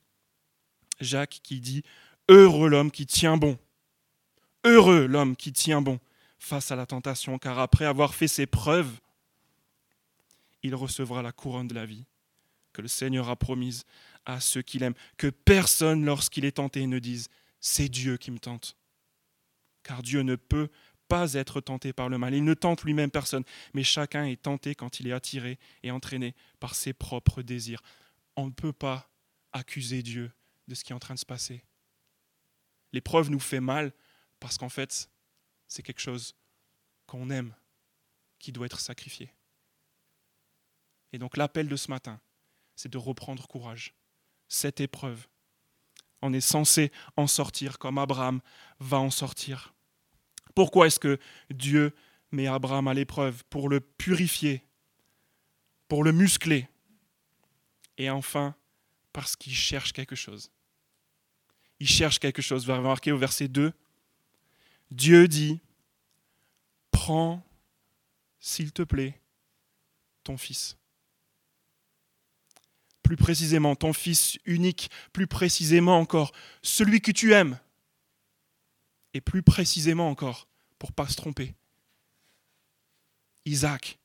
Jacques 1.00 1.40
qui 1.42 1.60
dit 1.60 1.82
Heureux 2.28 2.68
l'homme 2.68 2.90
qui 2.90 3.06
tient 3.06 3.36
bon. 3.36 3.58
Heureux 4.64 5.06
l'homme 5.06 5.34
qui 5.34 5.52
tient 5.52 5.82
bon 5.82 5.98
face 6.38 6.70
à 6.70 6.76
la 6.76 6.86
tentation, 6.86 7.38
car 7.38 7.58
après 7.58 7.84
avoir 7.84 8.14
fait 8.14 8.28
ses 8.28 8.46
preuves, 8.46 9.00
il 10.62 10.74
recevra 10.74 11.22
la 11.22 11.32
couronne 11.32 11.68
de 11.68 11.74
la 11.74 11.86
vie 11.86 12.04
que 12.72 12.82
le 12.82 12.88
Seigneur 12.88 13.28
a 13.28 13.36
promise 13.36 13.84
à 14.24 14.40
ceux 14.40 14.62
qu'il 14.62 14.82
aime. 14.82 14.94
Que 15.16 15.28
personne, 15.28 16.04
lorsqu'il 16.04 16.44
est 16.44 16.52
tenté, 16.52 16.86
ne 16.86 16.98
dise 16.98 17.28
C'est 17.60 17.88
Dieu 17.88 18.16
qui 18.16 18.30
me 18.30 18.38
tente. 18.38 18.76
Car 19.82 20.02
Dieu 20.02 20.22
ne 20.22 20.36
peut 20.36 20.68
pas 21.08 21.34
être 21.34 21.60
tenté 21.60 21.92
par 21.92 22.08
le 22.08 22.18
mal. 22.18 22.34
Il 22.34 22.44
ne 22.44 22.54
tente 22.54 22.84
lui-même 22.84 23.10
personne, 23.10 23.44
mais 23.74 23.82
chacun 23.82 24.24
est 24.24 24.40
tenté 24.40 24.74
quand 24.74 25.00
il 25.00 25.08
est 25.08 25.12
attiré 25.12 25.58
et 25.82 25.90
entraîné 25.90 26.34
par 26.58 26.74
ses 26.74 26.92
propres 26.92 27.42
désirs. 27.42 27.82
On 28.36 28.46
ne 28.46 28.52
peut 28.52 28.72
pas 28.72 29.10
accuser 29.52 30.02
Dieu 30.02 30.32
de 30.68 30.74
ce 30.74 30.84
qui 30.84 30.92
est 30.92 30.94
en 30.94 31.00
train 31.00 31.14
de 31.14 31.18
se 31.18 31.26
passer. 31.26 31.64
L'épreuve 32.92 33.30
nous 33.30 33.40
fait 33.40 33.60
mal 33.60 33.92
parce 34.40 34.58
qu'en 34.58 34.68
fait, 34.68 35.10
c'est 35.68 35.82
quelque 35.82 36.00
chose 36.00 36.34
qu'on 37.06 37.30
aime, 37.30 37.54
qui 38.38 38.52
doit 38.52 38.66
être 38.66 38.80
sacrifié. 38.80 39.32
Et 41.12 41.18
donc 41.18 41.36
l'appel 41.36 41.68
de 41.68 41.76
ce 41.76 41.90
matin, 41.90 42.20
c'est 42.74 42.90
de 42.90 42.98
reprendre 42.98 43.46
courage. 43.46 43.94
Cette 44.48 44.80
épreuve, 44.80 45.28
on 46.22 46.32
est 46.32 46.40
censé 46.40 46.92
en 47.16 47.26
sortir 47.26 47.78
comme 47.78 47.98
Abraham 47.98 48.40
va 48.78 48.98
en 48.98 49.10
sortir. 49.10 49.74
Pourquoi 50.54 50.86
est-ce 50.86 51.00
que 51.00 51.18
Dieu 51.50 51.94
met 52.30 52.46
Abraham 52.46 52.88
à 52.88 52.94
l'épreuve? 52.94 53.44
Pour 53.50 53.68
le 53.68 53.80
purifier, 53.80 54.64
pour 55.88 56.04
le 56.04 56.12
muscler. 56.12 56.68
Et 57.98 58.08
enfin, 58.08 58.54
parce 59.12 59.36
qu'il 59.36 59.54
cherche 59.54 59.92
quelque 59.92 60.16
chose. 60.16 60.50
Il 61.80 61.88
cherche 61.88 62.18
quelque 62.18 62.42
chose. 62.42 62.64
Vous 62.64 62.70
avez 62.70 62.80
remarqué 62.80 63.12
au 63.12 63.18
verset 63.18 63.48
2, 63.48 63.72
Dieu 64.90 65.26
dit, 65.26 65.60
prends, 66.90 67.44
s'il 68.38 68.72
te 68.72 68.82
plaît, 68.82 69.20
ton 70.22 70.36
fils 70.36 70.76
plus 73.02 73.16
précisément 73.16 73.74
ton 73.76 73.92
Fils 73.92 74.38
unique, 74.44 74.90
plus 75.12 75.26
précisément 75.26 75.98
encore 75.98 76.32
celui 76.62 77.00
que 77.00 77.12
tu 77.12 77.32
aimes, 77.32 77.58
et 79.14 79.20
plus 79.20 79.42
précisément 79.42 80.08
encore, 80.08 80.48
pour 80.78 80.90
ne 80.90 80.94
pas 80.94 81.08
se 81.08 81.16
tromper, 81.16 81.54
Isaac. 83.44 83.98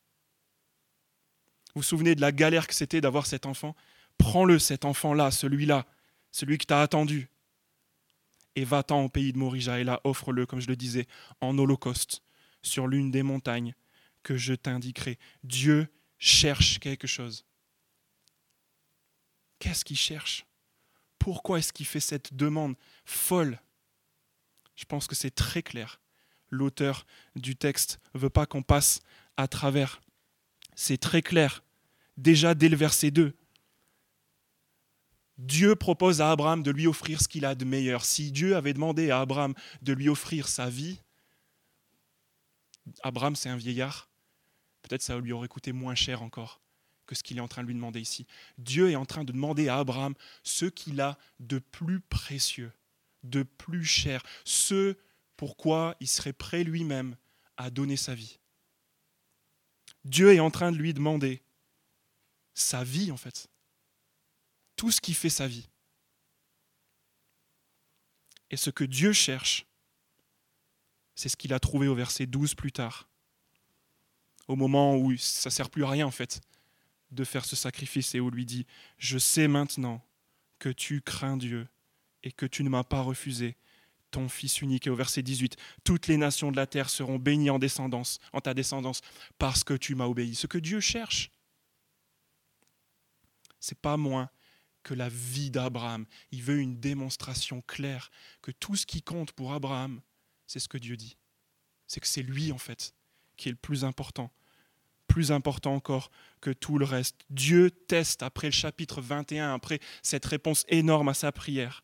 Vous 1.74 1.82
vous 1.82 1.84
souvenez 1.84 2.16
de 2.16 2.22
la 2.22 2.32
galère 2.32 2.68
que 2.68 2.74
c'était 2.74 3.02
d'avoir 3.02 3.26
cet 3.28 3.46
enfant? 3.46 3.76
Prends-le, 4.18 4.58
cet 4.58 4.84
enfant-là, 4.84 5.32
celui-là, 5.32 5.86
celui 6.32 6.58
que 6.58 6.66
tu 6.66 6.74
as 6.74 6.82
attendu, 6.82 7.30
et 8.56 8.66
va-t'en 8.66 9.04
au 9.04 9.10
pays 9.10 9.32
de 9.32 9.38
Morija, 9.38 9.80
et 9.80 9.84
là, 9.84 10.02
offre-le, 10.04 10.46
comme 10.48 10.60
je 10.60 10.68
le 10.68 10.76
disais, 10.76 11.08
en 11.40 11.58
holocauste, 11.58 12.24
sur 12.64 12.88
l'une 12.88 13.12
des 13.12 13.22
montagnes 13.22 13.76
que 14.24 14.36
je 14.36 14.54
t'indiquerai. 14.54 15.20
Dieu 15.44 15.88
cherche 16.18 16.80
quelque 16.80 17.08
chose. 17.08 17.46
Qu'est-ce 19.60 19.86
qu'il 19.86 19.98
cherche? 19.98 20.46
Pourquoi 21.20 21.60
est-ce 21.60 21.74
qu'il 21.74 21.86
fait 21.86 22.00
cette 22.00 22.34
demande 22.34 22.76
folle? 23.06 23.60
Je 24.76 24.86
pense 24.86 25.08
que 25.08 25.16
c'est 25.16 25.32
très 25.32 25.64
clair. 25.64 26.00
L'auteur 26.50 27.06
du 27.36 27.56
texte 27.56 28.00
ne 28.14 28.20
veut 28.20 28.30
pas 28.30 28.46
qu'on 28.46 28.64
passe 28.64 29.02
à 29.36 29.48
travers. 29.48 30.02
C'est 30.76 30.98
très 30.98 31.22
clair. 31.22 31.64
Déjà 32.16 32.54
dès 32.54 32.70
le 32.70 32.78
verset 32.78 33.12
2. 33.12 33.36
Dieu 35.38 35.76
propose 35.76 36.22
à 36.22 36.32
Abraham 36.32 36.64
de 36.64 36.72
lui 36.72 36.88
offrir 36.88 37.22
ce 37.22 37.28
qu'il 37.28 37.46
a 37.46 37.54
de 37.54 37.66
meilleur. 37.66 38.06
Si 38.06 38.32
Dieu 38.32 38.56
avait 38.56 38.74
demandé 38.74 39.12
à 39.12 39.20
Abraham 39.20 39.54
de 39.82 39.94
lui 39.94 40.10
offrir 40.10 40.48
sa 40.48 40.70
vie, 40.70 41.02
Abraham 43.04 43.36
c'est 43.36 43.50
un 43.50 43.58
vieillard, 43.58 44.10
peut-être 44.82 45.02
ça 45.04 45.20
lui 45.20 45.34
aurait 45.34 45.48
coûté 45.48 45.74
moins 45.74 45.96
cher 45.96 46.24
encore 46.24 46.62
que 47.08 47.16
ce 47.16 47.24
qu'il 47.24 47.38
est 47.38 47.42
en 47.42 47.48
train 47.48 47.64
de 47.64 47.68
lui 47.68 47.74
demander 47.74 48.00
ici. 48.00 48.28
Dieu 48.60 48.92
est 48.92 48.96
en 48.96 49.06
train 49.06 49.24
de 49.24 49.32
demander 49.32 49.70
à 49.70 49.78
Abraham 49.78 50.14
ce 50.44 50.66
qu'il 50.66 51.02
a 51.02 51.18
de 51.40 51.58
plus 51.58 52.02
précieux, 52.02 52.72
de 53.24 53.42
plus 53.42 53.86
cher, 53.86 54.24
ce 54.44 54.96
pourquoi 55.38 55.96
il 56.00 56.08
serait 56.08 56.34
prêt 56.34 56.64
lui-même 56.64 57.16
à 57.56 57.70
donner 57.70 57.98
sa 57.98 58.14
vie. 58.14 58.40
Dieu 60.06 60.34
est 60.34 60.40
en 60.40 60.52
train 60.52 60.72
de 60.72 60.78
lui 60.78 60.94
demander 60.94 61.42
sa 62.54 62.84
vie 62.84 63.12
en 63.12 63.18
fait, 63.18 63.48
tout 64.76 64.92
ce 64.92 65.02
qui 65.02 65.14
fait 65.14 65.30
sa 65.30 65.48
vie. 65.48 65.70
Et 68.50 68.58
ce 68.58 68.70
que 68.70 68.84
Dieu 68.84 69.14
cherche, 69.14 69.66
c'est 71.16 71.30
ce 71.30 71.38
qu'il 71.38 71.54
a 71.54 71.60
trouvé 71.60 71.88
au 71.88 71.96
verset 71.96 72.26
12 72.26 72.56
plus 72.56 72.72
tard, 72.72 73.10
au 74.48 74.56
moment 74.56 74.96
où 74.96 75.16
ça 75.18 75.50
ne 75.50 75.54
sert 75.54 75.70
plus 75.70 75.84
à 75.84 75.90
rien 75.90 76.06
en 76.06 76.12
fait 76.12 76.42
de 77.12 77.24
faire 77.24 77.46
ce 77.46 77.56
sacrifice 77.56 78.16
et 78.16 78.20
où 78.20 78.30
lui 78.30 78.46
dit, 78.46 78.66
je 78.98 79.18
sais 79.18 79.48
maintenant 79.48 80.04
que 80.60 80.70
tu 80.70 81.02
crains 81.02 81.38
Dieu 81.38 81.68
et 82.24 82.32
que 82.32 82.46
tu 82.46 82.64
ne 82.64 82.70
m'as 82.70 82.84
pas 82.84 83.02
refusé 83.02 83.56
ton 84.12 84.30
Fils 84.30 84.62
unique. 84.62 84.88
Et 84.88 84.90
au 84.90 84.96
verset 84.96 85.22
18, 85.22 85.56
toutes 85.84 86.08
les 86.08 86.18
nations 86.18 86.52
de 86.52 86.58
la 86.58 86.68
terre 86.68 86.90
seront 86.90 87.20
bénies 87.20 87.50
en 87.50 87.60
descendance, 87.60 88.20
en 88.34 88.42
ta 88.42 88.54
descendance, 88.54 89.02
parce 89.38 89.64
que 89.64 89.74
tu 89.74 89.96
m'as 89.96 90.06
obéi. 90.06 90.36
Ce 90.36 90.48
que 90.48 90.58
Dieu 90.58 90.80
cherche, 90.80 91.32
c'est 93.60 93.80
pas 93.80 93.98
moins 93.98 94.30
que 94.84 94.94
la 94.94 95.10
vie 95.10 95.52
d'Abraham. 95.52 96.06
Il 96.32 96.44
veut 96.44 96.60
une 96.60 96.80
démonstration 96.80 97.62
claire 97.62 98.10
que 98.42 98.52
tout 98.52 98.76
ce 98.76 98.86
qui 98.86 99.02
compte 99.02 99.34
pour 99.34 99.54
Abraham, 99.54 100.02
c'est 100.46 100.60
ce 100.60 100.70
que 100.70 100.78
Dieu 100.78 100.96
dit. 100.96 101.18
C'est 101.88 102.00
que 102.00 102.08
c'est 102.08 102.24
lui, 102.24 102.52
en 102.52 102.58
fait, 102.58 102.94
qui 103.36 103.50
est 103.50 103.52
le 103.52 103.58
plus 103.58 103.84
important 103.84 104.32
plus 105.08 105.32
important 105.32 105.74
encore 105.74 106.12
que 106.42 106.52
tout 106.52 106.78
le 106.78 106.86
reste. 106.86 107.26
Dieu 107.30 107.72
teste 107.72 108.24
après 108.24 108.48
le 108.48 108.54
chapitre 108.54 109.02
21, 109.02 109.54
après 109.54 109.80
cette 110.04 110.26
réponse 110.26 110.66
énorme 110.70 111.10
à 111.10 111.14
sa 111.14 111.32
prière, 111.32 111.84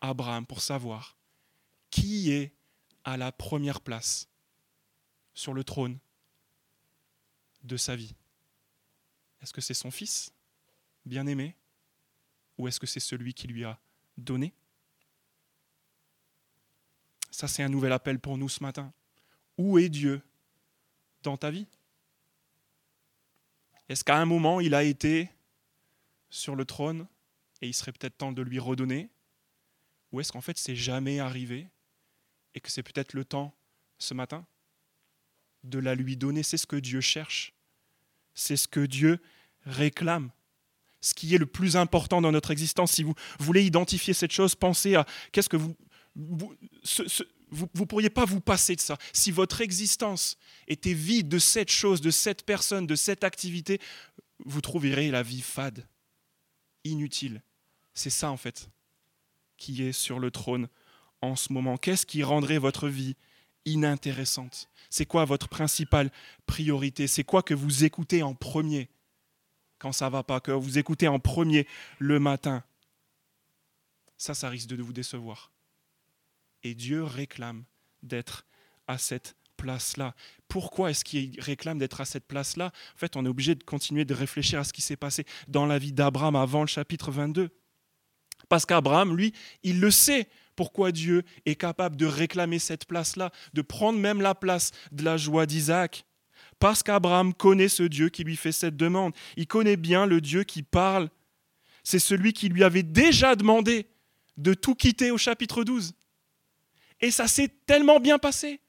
Abraham 0.00 0.46
pour 0.46 0.60
savoir 0.60 1.16
qui 1.90 2.32
est 2.32 2.54
à 3.04 3.16
la 3.16 3.32
première 3.32 3.80
place 3.80 4.28
sur 5.34 5.54
le 5.54 5.64
trône 5.64 5.98
de 7.62 7.76
sa 7.76 7.96
vie. 7.96 8.14
Est-ce 9.40 9.52
que 9.52 9.60
c'est 9.60 9.74
son 9.74 9.90
fils, 9.90 10.32
bien-aimé, 11.04 11.56
ou 12.58 12.68
est-ce 12.68 12.80
que 12.80 12.86
c'est 12.86 13.00
celui 13.00 13.34
qui 13.34 13.46
lui 13.46 13.64
a 13.64 13.78
donné? 14.16 14.54
Ça, 17.30 17.48
c'est 17.48 17.62
un 17.62 17.68
nouvel 17.68 17.92
appel 17.92 18.18
pour 18.20 18.38
nous 18.38 18.48
ce 18.48 18.62
matin. 18.62 18.92
Où 19.56 19.78
est 19.78 19.88
Dieu 19.88 20.22
dans 21.22 21.36
ta 21.36 21.50
vie? 21.50 21.66
Est-ce 23.92 24.04
qu'à 24.04 24.16
un 24.16 24.24
moment, 24.24 24.60
il 24.60 24.74
a 24.74 24.84
été 24.84 25.30
sur 26.30 26.56
le 26.56 26.64
trône 26.64 27.06
et 27.60 27.68
il 27.68 27.74
serait 27.74 27.92
peut-être 27.92 28.16
temps 28.16 28.32
de 28.32 28.42
lui 28.42 28.58
redonner 28.58 29.10
Ou 30.10 30.20
est-ce 30.20 30.32
qu'en 30.32 30.40
fait, 30.40 30.58
c'est 30.58 30.76
jamais 30.76 31.20
arrivé 31.20 31.68
et 32.54 32.60
que 32.60 32.70
c'est 32.70 32.82
peut-être 32.82 33.12
le 33.12 33.24
temps, 33.24 33.54
ce 33.98 34.14
matin, 34.14 34.46
de 35.64 35.78
la 35.78 35.94
lui 35.94 36.16
donner? 36.16 36.42
C'est 36.42 36.56
ce 36.56 36.66
que 36.66 36.76
Dieu 36.76 37.02
cherche. 37.02 37.52
C'est 38.34 38.56
ce 38.56 38.66
que 38.66 38.80
Dieu 38.80 39.20
réclame. 39.66 40.30
Ce 41.02 41.12
qui 41.12 41.34
est 41.34 41.38
le 41.38 41.46
plus 41.46 41.76
important 41.76 42.22
dans 42.22 42.32
notre 42.32 42.50
existence. 42.50 42.92
Si 42.92 43.02
vous 43.02 43.14
voulez 43.38 43.64
identifier 43.64 44.14
cette 44.14 44.32
chose, 44.32 44.54
pensez 44.54 44.94
à 44.94 45.04
qu'est-ce 45.32 45.50
que 45.50 45.56
vous, 45.56 45.76
vous 46.14 46.56
ne 47.52 47.84
pourriez 47.84 48.10
pas 48.10 48.24
vous 48.24 48.40
passer 48.40 48.74
de 48.76 48.80
ça. 48.80 48.96
Si 49.12 49.30
votre 49.30 49.60
existence 49.60 50.36
était 50.68 50.94
vide 50.94 51.28
de 51.28 51.38
cette 51.38 51.70
chose, 51.70 52.00
de 52.00 52.10
cette 52.10 52.44
personne, 52.44 52.86
de 52.86 52.94
cette 52.94 53.24
activité, 53.24 53.80
vous 54.44 54.60
trouverez 54.60 55.10
la 55.10 55.22
vie 55.22 55.42
fade, 55.42 55.86
inutile. 56.84 57.42
C'est 57.94 58.10
ça 58.10 58.30
en 58.30 58.36
fait 58.36 58.68
qui 59.62 59.84
est 59.84 59.92
sur 59.92 60.18
le 60.18 60.32
trône 60.32 60.68
en 61.20 61.36
ce 61.36 61.52
moment. 61.52 61.76
Qu'est-ce 61.76 62.04
qui 62.04 62.24
rendrait 62.24 62.58
votre 62.58 62.88
vie 62.88 63.14
inintéressante? 63.64 64.68
C'est 64.90 65.06
quoi 65.06 65.24
votre 65.24 65.48
principale 65.48 66.10
priorité? 66.46 67.06
C'est 67.06 67.22
quoi 67.22 67.44
que 67.44 67.54
vous 67.54 67.84
écoutez 67.84 68.24
en 68.24 68.34
premier? 68.34 68.90
Quand 69.78 69.92
ça 69.92 70.10
va 70.10 70.24
pas, 70.24 70.40
que 70.40 70.50
vous 70.50 70.78
écoutez 70.78 71.06
en 71.06 71.20
premier 71.20 71.68
le 72.00 72.18
matin 72.18 72.64
Ça, 74.16 74.34
ça 74.34 74.48
risque 74.48 74.68
de 74.68 74.82
vous 74.82 74.92
décevoir. 74.92 75.51
Et 76.62 76.74
Dieu 76.74 77.02
réclame 77.02 77.64
d'être 78.02 78.46
à 78.86 78.98
cette 78.98 79.36
place-là. 79.56 80.14
Pourquoi 80.48 80.90
est-ce 80.90 81.04
qu'il 81.04 81.40
réclame 81.40 81.78
d'être 81.78 82.00
à 82.00 82.04
cette 82.04 82.26
place-là? 82.26 82.72
En 82.94 82.98
fait, 82.98 83.16
on 83.16 83.24
est 83.24 83.28
obligé 83.28 83.54
de 83.54 83.62
continuer 83.62 84.04
de 84.04 84.14
réfléchir 84.14 84.58
à 84.58 84.64
ce 84.64 84.72
qui 84.72 84.82
s'est 84.82 84.96
passé 84.96 85.24
dans 85.48 85.66
la 85.66 85.78
vie 85.78 85.92
d'Abraham 85.92 86.36
avant 86.36 86.62
le 86.62 86.66
chapitre 86.66 87.10
22. 87.10 87.50
Parce 88.48 88.66
qu'Abraham, 88.66 89.16
lui, 89.16 89.32
il 89.62 89.80
le 89.80 89.90
sait 89.90 90.28
pourquoi 90.56 90.92
Dieu 90.92 91.22
est 91.46 91.54
capable 91.54 91.96
de 91.96 92.06
réclamer 92.06 92.58
cette 92.58 92.86
place-là, 92.86 93.30
de 93.54 93.62
prendre 93.62 93.98
même 93.98 94.20
la 94.20 94.34
place 94.34 94.72
de 94.90 95.04
la 95.04 95.16
joie 95.16 95.46
d'Isaac. 95.46 96.04
Parce 96.58 96.82
qu'Abraham 96.82 97.32
connaît 97.32 97.68
ce 97.68 97.82
Dieu 97.82 98.08
qui 98.08 98.24
lui 98.24 98.36
fait 98.36 98.52
cette 98.52 98.76
demande. 98.76 99.14
Il 99.36 99.46
connaît 99.46 99.76
bien 99.76 100.06
le 100.06 100.20
Dieu 100.20 100.44
qui 100.44 100.62
parle. 100.62 101.08
C'est 101.82 101.98
celui 101.98 102.32
qui 102.32 102.48
lui 102.48 102.62
avait 102.62 102.82
déjà 102.82 103.34
demandé 103.36 103.86
de 104.36 104.54
tout 104.54 104.74
quitter 104.74 105.10
au 105.10 105.18
chapitre 105.18 105.64
12. 105.64 105.94
Et 107.02 107.10
ça 107.10 107.28
s'est 107.28 107.48
tellement 107.66 108.00
bien 108.00 108.18
passé. 108.18 108.60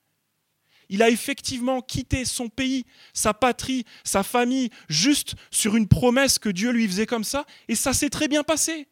Il 0.90 1.02
a 1.02 1.10
effectivement 1.10 1.82
quitté 1.82 2.26
son 2.26 2.50
pays, 2.50 2.86
sa 3.14 3.34
patrie, 3.34 3.86
sa 4.04 4.22
famille, 4.22 4.70
juste 4.90 5.36
sur 5.50 5.76
une 5.76 5.88
promesse 5.88 6.40
que 6.40 6.50
Dieu 6.50 6.72
lui 6.72 6.88
faisait 6.88 7.06
comme 7.06 7.24
ça, 7.24 7.46
et 7.68 7.76
ça 7.76 7.94
s'est 7.94 8.10
très 8.10 8.28
bien 8.28 8.44
passé. 8.44 8.88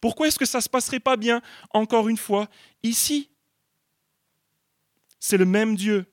Pourquoi 0.00 0.28
est-ce 0.28 0.38
que 0.38 0.44
ça 0.44 0.58
ne 0.58 0.62
se 0.62 0.68
passerait 0.68 1.00
pas 1.00 1.16
bien, 1.16 1.40
encore 1.70 2.08
une 2.08 2.16
fois, 2.16 2.48
ici? 2.82 3.30
C'est 5.20 5.38
le 5.38 5.46
même 5.46 5.76
Dieu 5.76 6.04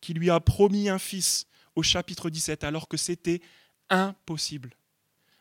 qui 0.00 0.12
lui 0.12 0.28
a 0.30 0.40
promis 0.40 0.88
un 0.88 0.98
fils 0.98 1.46
au 1.74 1.82
chapitre 1.82 2.30
17, 2.30 2.64
alors 2.64 2.88
que 2.88 2.96
c'était 2.96 3.40
impossible 3.88 4.77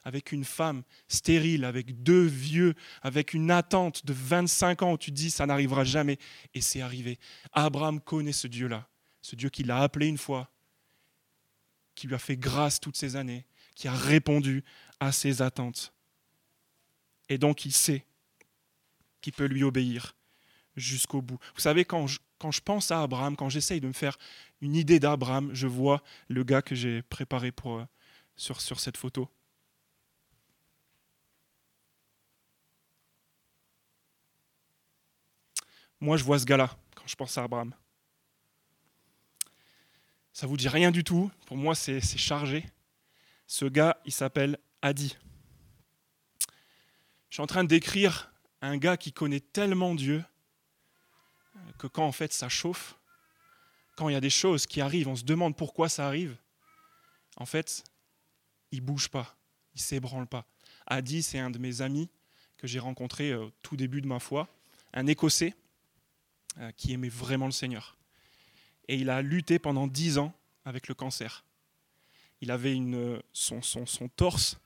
avec 0.07 0.31
une 0.31 0.45
femme 0.45 0.83
stérile, 1.09 1.65
avec 1.65 2.01
deux 2.01 2.23
vieux, 2.23 2.75
avec 3.01 3.33
une 3.33 3.51
attente 3.51 4.05
de 4.05 4.13
25 4.13 4.81
ans 4.81 4.93
où 4.93 4.97
tu 4.97 5.11
dis 5.11 5.29
ça 5.29 5.45
n'arrivera 5.45 5.83
jamais. 5.83 6.17
Et 6.53 6.61
c'est 6.61 6.79
arrivé. 6.79 7.19
Abraham 7.51 7.99
connaît 7.99 8.31
ce 8.31 8.47
Dieu-là, 8.47 8.87
ce 9.21 9.35
Dieu 9.35 9.49
qui 9.49 9.63
l'a 9.63 9.81
appelé 9.81 10.07
une 10.07 10.17
fois, 10.17 10.49
qui 11.93 12.07
lui 12.07 12.15
a 12.15 12.19
fait 12.19 12.37
grâce 12.37 12.79
toutes 12.79 12.95
ces 12.95 13.17
années, 13.17 13.45
qui 13.75 13.89
a 13.89 13.93
répondu 13.93 14.63
à 15.01 15.11
ses 15.11 15.41
attentes. 15.41 15.91
Et 17.27 17.37
donc 17.37 17.65
il 17.65 17.73
sait 17.73 18.05
qu'il 19.19 19.33
peut 19.33 19.43
lui 19.43 19.65
obéir 19.65 20.15
jusqu'au 20.77 21.21
bout. 21.21 21.37
Vous 21.53 21.59
savez, 21.59 21.83
quand 21.83 22.07
je, 22.07 22.19
quand 22.39 22.51
je 22.51 22.61
pense 22.61 22.91
à 22.91 23.01
Abraham, 23.01 23.35
quand 23.35 23.49
j'essaye 23.49 23.81
de 23.81 23.87
me 23.87 23.93
faire 23.93 24.17
une 24.61 24.77
idée 24.77 25.01
d'Abraham, 25.01 25.49
je 25.53 25.67
vois 25.67 26.01
le 26.29 26.45
gars 26.45 26.61
que 26.61 26.75
j'ai 26.75 27.01
préparé 27.01 27.51
pour, 27.51 27.79
euh, 27.79 27.85
sur, 28.37 28.61
sur 28.61 28.79
cette 28.79 28.95
photo. 28.95 29.29
Moi, 36.00 36.18
je 36.18 36.24
vois 36.24 36.39
ce 36.39 36.46
gars-là 36.46 36.77
quand 36.96 37.08
je 37.08 37.16
pense 37.16 37.38
à 37.38 37.44
Abraham. 37.44 37.74
Ça 40.32 40.46
vous 40.46 40.58
dit 40.58 40.70
rien 40.70 40.92
du 40.92 41.04
tout. 41.04 41.32
Pour 41.48 41.58
moi, 41.58 41.74
c'est 41.74 42.01
chargé. 42.01 42.66
Ce 43.48 43.66
gars, 43.66 43.98
il 44.06 44.12
s'appelle 44.12 44.60
Adi. 44.82 45.18
Je 47.30 47.36
suis 47.36 47.42
en 47.42 47.48
train 47.48 47.63
décrire 47.63 48.32
un 48.62 48.77
gars 48.77 48.98
qui 48.98 49.12
connaît 49.12 49.39
tellement 49.39 49.96
Dieu 49.96 50.24
que 51.77 51.88
quand 51.88 52.06
en 52.06 52.12
fait 52.12 52.34
ça 52.34 52.50
chauffe, 52.50 52.96
quand 53.96 54.10
il 54.10 54.13
y 54.13 54.16
a 54.16 54.22
des 54.22 54.30
choses 54.30 54.66
qui 54.66 54.80
arrivent, 54.82 55.08
on 55.08 55.16
se 55.16 55.24
demande 55.24 55.56
pourquoi 55.56 55.89
ça 55.89 56.08
arrive. 56.08 56.38
En 57.36 57.46
fait, 57.46 57.84
il 58.72 58.82
bouge 58.82 59.10
pas, 59.10 59.36
il 59.75 59.82
s'ébranle 59.82 60.27
pas. 60.27 60.46
Adi, 60.86 61.24
c'est 61.24 61.39
un 61.39 61.50
de 61.50 61.58
mes 61.58 61.82
amis 61.82 62.10
que 62.58 62.68
j'ai 62.68 62.80
rencontré 62.80 63.36
au 63.36 63.51
tout 63.62 63.75
début 63.75 64.01
de 64.01 64.08
ma 64.08 64.20
foi, 64.20 64.48
un 64.94 65.08
Écossais 65.08 65.56
euh, 66.59 66.71
qui 66.71 66.93
aimait 66.93 67.09
vraiment 67.09 67.45
le 67.45 67.51
Seigneur. 67.51 67.97
Et 68.87 68.95
il 68.95 69.09
a 69.09 69.21
lutté 69.21 69.59
pendant 69.59 69.87
dix 69.87 70.17
ans 70.17 70.33
avec 70.65 70.87
le 70.87 70.95
cancer. 70.95 71.43
Il 72.41 72.51
avait 72.51 72.73
une, 72.73 73.21
son, 73.33 73.61
son, 73.61 74.07
torse, 74.07 74.59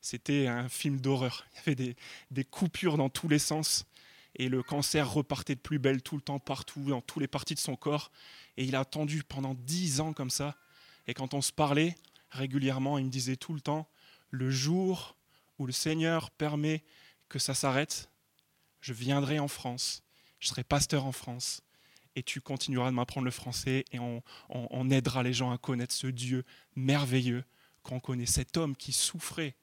c'était 0.00 0.46
un 0.46 0.68
film 0.68 1.00
d'horreur. 1.00 1.46
Il 1.52 1.56
y 1.56 1.60
avait 1.60 1.74
des, 1.74 1.96
des, 2.30 2.44
coupures 2.44 2.96
dans 2.96 3.08
tous 3.08 3.28
les 3.28 3.38
sens. 3.38 3.86
Et 4.34 4.48
le 4.48 4.62
cancer 4.62 5.10
repartait 5.10 5.54
de 5.54 5.60
plus 5.60 5.78
belle 5.78 6.02
tout 6.02 6.16
le 6.16 6.22
temps, 6.22 6.38
partout, 6.38 6.84
dans 6.84 7.00
toutes 7.00 7.20
les 7.20 7.28
parties 7.28 7.54
de 7.54 7.60
son 7.60 7.76
corps. 7.76 8.10
Et 8.56 8.64
il 8.64 8.76
a 8.76 8.80
attendu 8.80 9.22
pendant 9.22 9.54
dix 9.54 10.00
ans 10.00 10.12
comme 10.12 10.30
ça. 10.30 10.56
Et 11.06 11.14
quand 11.14 11.34
on 11.34 11.40
se 11.40 11.52
parlait 11.52 11.96
régulièrement, 12.30 12.98
il 12.98 13.06
me 13.06 13.10
disait 13.10 13.36
tout 13.36 13.54
le 13.54 13.60
temps, 13.60 13.88
le 14.30 14.50
jour 14.50 15.16
où 15.58 15.66
le 15.66 15.72
Seigneur 15.72 16.30
permet 16.30 16.82
que 17.28 17.38
ça 17.38 17.54
s'arrête, 17.54 18.10
je 18.80 18.92
viendrai 18.92 19.38
en 19.38 19.48
France 19.48 20.02
je 20.40 20.48
serai 20.48 20.64
pasteur 20.64 21.06
en 21.06 21.12
France 21.12 21.62
et 22.14 22.22
tu 22.22 22.40
continueras 22.40 22.90
de 22.90 22.94
m'apprendre 22.94 23.26
le 23.26 23.30
français 23.30 23.84
et 23.92 23.98
on, 23.98 24.90
aidera 24.90 25.22
les 25.22 25.32
gens 25.32 25.50
à 25.50 25.58
connaître 25.58 25.94
ce 25.94 26.06
Dieu 26.06 26.44
merveilleux 26.74 27.44
qu'on 27.82 28.00
connaît, 28.00 28.26
cet 28.26 28.56
homme 28.56 28.74
qui 28.74 28.92
souffrait, 28.92 29.54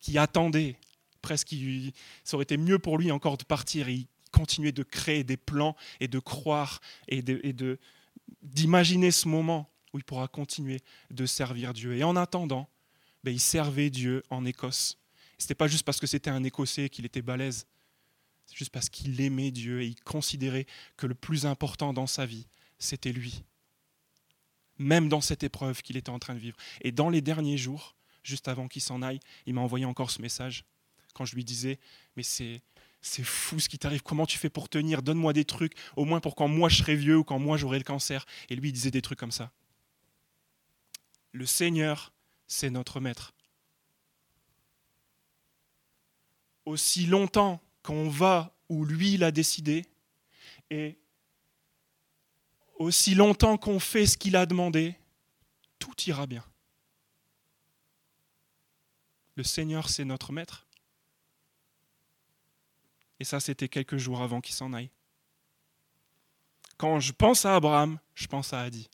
qui 0.00 0.18
attendait, 0.18 0.76
presque 1.22 1.54
ça 2.24 2.36
aurait 2.36 2.42
été 2.42 2.56
mieux 2.56 2.78
pour 2.78 2.98
lui 2.98 3.10
encore 3.12 3.38
de 3.38 3.44
partir 3.44 3.88
et 3.88 3.94
il 3.94 4.06
continuait 4.32 4.72
de 4.72 4.82
créer 4.82 5.24
des 5.24 5.36
plans 5.36 5.76
et 6.00 6.08
de 6.08 6.18
croire 6.18 6.80
et 7.08 7.22
de, 7.22 7.78
d'imaginer 8.42 9.10
ce 9.10 9.28
moment 9.28 9.70
où 9.92 9.98
il 9.98 10.04
pourra 10.04 10.28
continuer 10.28 10.80
de 11.10 11.26
servir 11.26 11.72
Dieu. 11.72 11.96
Et 11.96 12.04
en 12.04 12.16
attendant, 12.16 12.68
ben, 13.24 13.32
il 13.32 13.40
servait 13.40 13.90
Dieu 13.90 14.22
en 14.30 14.44
Écosse. 14.44 14.98
Ce 15.38 15.44
n'était 15.44 15.54
pas 15.54 15.68
juste 15.68 15.84
parce 15.84 16.00
que 16.00 16.06
c'était 16.06 16.30
un 16.30 16.44
Écossais 16.44 16.88
qu'il 16.88 17.06
était 17.06 17.22
balèze 17.22 17.66
juste 18.54 18.72
parce 18.72 18.88
qu'il 18.88 19.20
aimait 19.20 19.50
Dieu 19.50 19.82
et 19.82 19.86
il 19.86 20.00
considérait 20.00 20.66
que 20.96 21.06
le 21.06 21.14
plus 21.14 21.46
important 21.46 21.92
dans 21.92 22.06
sa 22.06 22.26
vie, 22.26 22.46
c'était 22.78 23.12
lui. 23.12 23.44
Même 24.78 25.08
dans 25.08 25.20
cette 25.20 25.42
épreuve 25.42 25.82
qu'il 25.82 25.96
était 25.96 26.10
en 26.10 26.18
train 26.18 26.34
de 26.34 26.40
vivre. 26.40 26.56
Et 26.80 26.92
dans 26.92 27.10
les 27.10 27.20
derniers 27.20 27.58
jours, 27.58 27.94
juste 28.22 28.48
avant 28.48 28.68
qu'il 28.68 28.82
s'en 28.82 29.02
aille, 29.02 29.20
il 29.46 29.54
m'a 29.54 29.60
envoyé 29.60 29.84
encore 29.84 30.10
ce 30.10 30.22
message. 30.22 30.64
Quand 31.14 31.24
je 31.24 31.34
lui 31.34 31.44
disais, 31.44 31.78
mais 32.16 32.22
c'est, 32.22 32.62
c'est 33.02 33.24
fou 33.24 33.60
ce 33.60 33.68
qui 33.68 33.78
t'arrive, 33.78 34.02
comment 34.02 34.26
tu 34.26 34.38
fais 34.38 34.50
pour 34.50 34.68
tenir, 34.68 35.02
donne-moi 35.02 35.32
des 35.32 35.44
trucs, 35.44 35.74
au 35.96 36.04
moins 36.04 36.20
pour 36.20 36.34
quand 36.34 36.48
moi 36.48 36.68
je 36.68 36.76
serai 36.76 36.96
vieux 36.96 37.18
ou 37.18 37.24
quand 37.24 37.38
moi 37.38 37.56
j'aurai 37.56 37.78
le 37.78 37.84
cancer. 37.84 38.26
Et 38.48 38.56
lui, 38.56 38.70
il 38.70 38.72
disait 38.72 38.90
des 38.90 39.02
trucs 39.02 39.18
comme 39.18 39.32
ça. 39.32 39.52
Le 41.32 41.46
Seigneur, 41.46 42.12
c'est 42.46 42.70
notre 42.70 43.00
Maître. 43.00 43.34
Aussi 46.64 47.06
longtemps 47.06 47.60
qu'on 47.82 48.08
va 48.08 48.54
où 48.68 48.84
lui 48.84 49.16
l'a 49.16 49.30
décidé, 49.30 49.86
et 50.70 50.98
aussi 52.78 53.14
longtemps 53.14 53.56
qu'on 53.58 53.80
fait 53.80 54.06
ce 54.06 54.16
qu'il 54.16 54.36
a 54.36 54.46
demandé, 54.46 54.96
tout 55.78 55.94
ira 56.06 56.26
bien. 56.26 56.44
Le 59.36 59.42
Seigneur, 59.42 59.88
c'est 59.88 60.04
notre 60.04 60.32
maître. 60.32 60.66
Et 63.18 63.24
ça, 63.24 63.40
c'était 63.40 63.68
quelques 63.68 63.98
jours 63.98 64.22
avant 64.22 64.40
qu'il 64.40 64.54
s'en 64.54 64.72
aille. 64.72 64.90
Quand 66.78 67.00
je 67.00 67.12
pense 67.12 67.44
à 67.44 67.56
Abraham, 67.56 67.98
je 68.14 68.26
pense 68.26 68.52
à 68.52 68.60
Adi. 68.60 68.88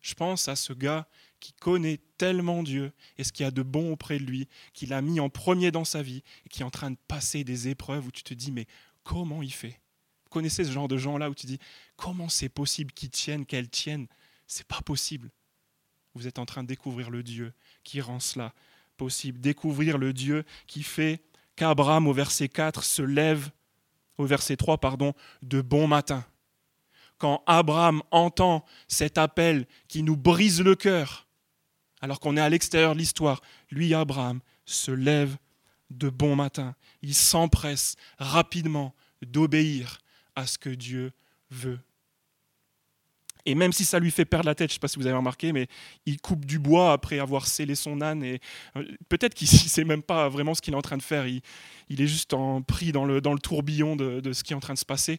Je 0.00 0.14
pense 0.14 0.46
à 0.46 0.54
ce 0.54 0.72
gars 0.72 1.08
qui 1.40 1.52
connaît 1.52 2.00
tellement 2.16 2.62
Dieu 2.62 2.92
et 3.16 3.24
ce 3.24 3.32
qu'il 3.32 3.44
y 3.44 3.46
a 3.46 3.50
de 3.50 3.62
bon 3.62 3.92
auprès 3.92 4.18
de 4.18 4.24
lui, 4.24 4.48
qu'il 4.72 4.92
a 4.92 5.00
mis 5.00 5.20
en 5.20 5.28
premier 5.28 5.70
dans 5.70 5.84
sa 5.84 6.02
vie 6.02 6.22
et 6.44 6.48
qui 6.48 6.62
est 6.62 6.64
en 6.64 6.70
train 6.70 6.90
de 6.90 6.98
passer 7.08 7.44
des 7.44 7.68
épreuves 7.68 8.06
où 8.06 8.10
tu 8.10 8.22
te 8.22 8.34
dis 8.34 8.52
mais 8.52 8.66
comment 9.02 9.42
il 9.42 9.52
fait? 9.52 9.80
Vous 10.24 10.30
connaissez 10.30 10.64
ce 10.64 10.72
genre 10.72 10.88
de 10.88 10.96
gens-là 10.96 11.30
où 11.30 11.34
tu 11.34 11.46
dis 11.46 11.58
comment 11.96 12.28
c'est 12.28 12.48
possible 12.48 12.92
qu'ils 12.92 13.10
tiennent, 13.10 13.46
qu'elles 13.46 13.70
tiennent? 13.70 14.06
C'est 14.46 14.66
pas 14.66 14.80
possible. 14.80 15.30
Vous 16.14 16.26
êtes 16.26 16.38
en 16.38 16.46
train 16.46 16.62
de 16.62 16.68
découvrir 16.68 17.10
le 17.10 17.22
Dieu 17.22 17.52
qui 17.84 18.00
rend 18.00 18.20
cela 18.20 18.52
possible, 18.96 19.40
découvrir 19.40 19.98
le 19.98 20.12
Dieu 20.12 20.44
qui 20.66 20.82
fait 20.82 21.22
qu'Abraham 21.54 22.08
au 22.08 22.12
verset 22.12 22.48
4 22.48 22.82
se 22.82 23.02
lève 23.02 23.50
au 24.16 24.26
verset 24.26 24.56
3 24.56 24.78
pardon 24.78 25.14
de 25.42 25.60
bon 25.60 25.86
matin. 25.86 26.24
Quand 27.18 27.42
Abraham 27.46 28.02
entend 28.10 28.64
cet 28.86 29.18
appel 29.18 29.66
qui 29.88 30.02
nous 30.02 30.16
brise 30.16 30.60
le 30.60 30.74
cœur, 30.74 31.27
alors 32.00 32.20
qu'on 32.20 32.36
est 32.36 32.40
à 32.40 32.48
l'extérieur 32.48 32.94
de 32.94 32.98
l'histoire, 32.98 33.40
lui, 33.70 33.94
Abraham, 33.94 34.40
se 34.64 34.90
lève 34.90 35.36
de 35.90 36.10
bon 36.10 36.36
matin. 36.36 36.74
Il 37.02 37.14
s'empresse 37.14 37.96
rapidement 38.18 38.94
d'obéir 39.22 39.98
à 40.36 40.46
ce 40.46 40.58
que 40.58 40.70
Dieu 40.70 41.12
veut. 41.50 41.80
Et 43.46 43.54
même 43.54 43.72
si 43.72 43.86
ça 43.86 43.98
lui 43.98 44.10
fait 44.10 44.26
perdre 44.26 44.44
la 44.44 44.54
tête, 44.54 44.68
je 44.68 44.72
ne 44.72 44.74
sais 44.74 44.80
pas 44.80 44.88
si 44.88 44.98
vous 44.98 45.06
avez 45.06 45.16
remarqué, 45.16 45.52
mais 45.52 45.68
il 46.04 46.20
coupe 46.20 46.44
du 46.44 46.58
bois 46.58 46.92
après 46.92 47.18
avoir 47.18 47.46
scellé 47.46 47.74
son 47.74 48.02
âne. 48.02 48.22
Et 48.22 48.40
euh, 48.76 48.84
peut-être 49.08 49.32
qu'il 49.32 49.48
ne 49.50 49.56
sait 49.56 49.84
même 49.84 50.02
pas 50.02 50.28
vraiment 50.28 50.54
ce 50.54 50.60
qu'il 50.60 50.74
est 50.74 50.76
en 50.76 50.82
train 50.82 50.98
de 50.98 51.02
faire. 51.02 51.26
Il, 51.26 51.40
est 51.88 52.06
juste 52.06 52.34
en, 52.34 52.60
pris 52.60 52.92
dans 52.92 53.06
le, 53.06 53.22
tourbillon 53.40 53.96
de, 53.96 54.32
ce 54.34 54.44
qui 54.44 54.52
est 54.52 54.56
en 54.56 54.60
train 54.60 54.74
de 54.74 54.78
se 54.78 54.84
passer. 54.84 55.18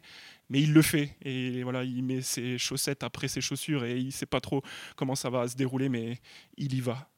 Mais 0.50 0.60
il 0.60 0.72
le 0.72 0.82
fait. 0.82 1.16
Et 1.22 1.62
voilà, 1.62 1.84
il 1.84 2.02
met 2.02 2.20
ses 2.20 2.58
chaussettes 2.58 3.02
après 3.02 3.28
ses 3.28 3.40
chaussures 3.40 3.84
et 3.84 3.98
il 3.98 4.06
ne 4.06 4.10
sait 4.10 4.26
pas 4.26 4.40
trop 4.40 4.62
comment 4.96 5.14
ça 5.14 5.30
va 5.30 5.48
se 5.48 5.56
dérouler, 5.56 5.88
mais 5.88 6.20
il 6.56 6.74
y 6.74 6.80
va. 6.80 7.08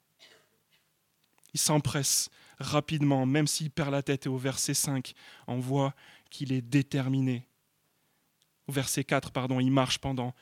Il 1.53 1.59
s'empresse 1.59 2.29
rapidement, 2.59 3.25
même 3.25 3.47
s'il 3.47 3.71
perd 3.71 3.91
la 3.91 4.03
tête. 4.03 4.27
Et 4.27 4.29
au 4.29 4.37
verset 4.37 4.75
5, 4.75 5.13
on 5.47 5.59
voit 5.59 5.93
qu'il 6.29 6.53
est 6.53 6.61
déterminé. 6.61 7.47
Au 8.67 8.71
verset 8.71 9.03
4, 9.03 9.31
pardon, 9.31 9.59
il 9.59 9.71
marche 9.71 9.97
pendant 9.97 10.33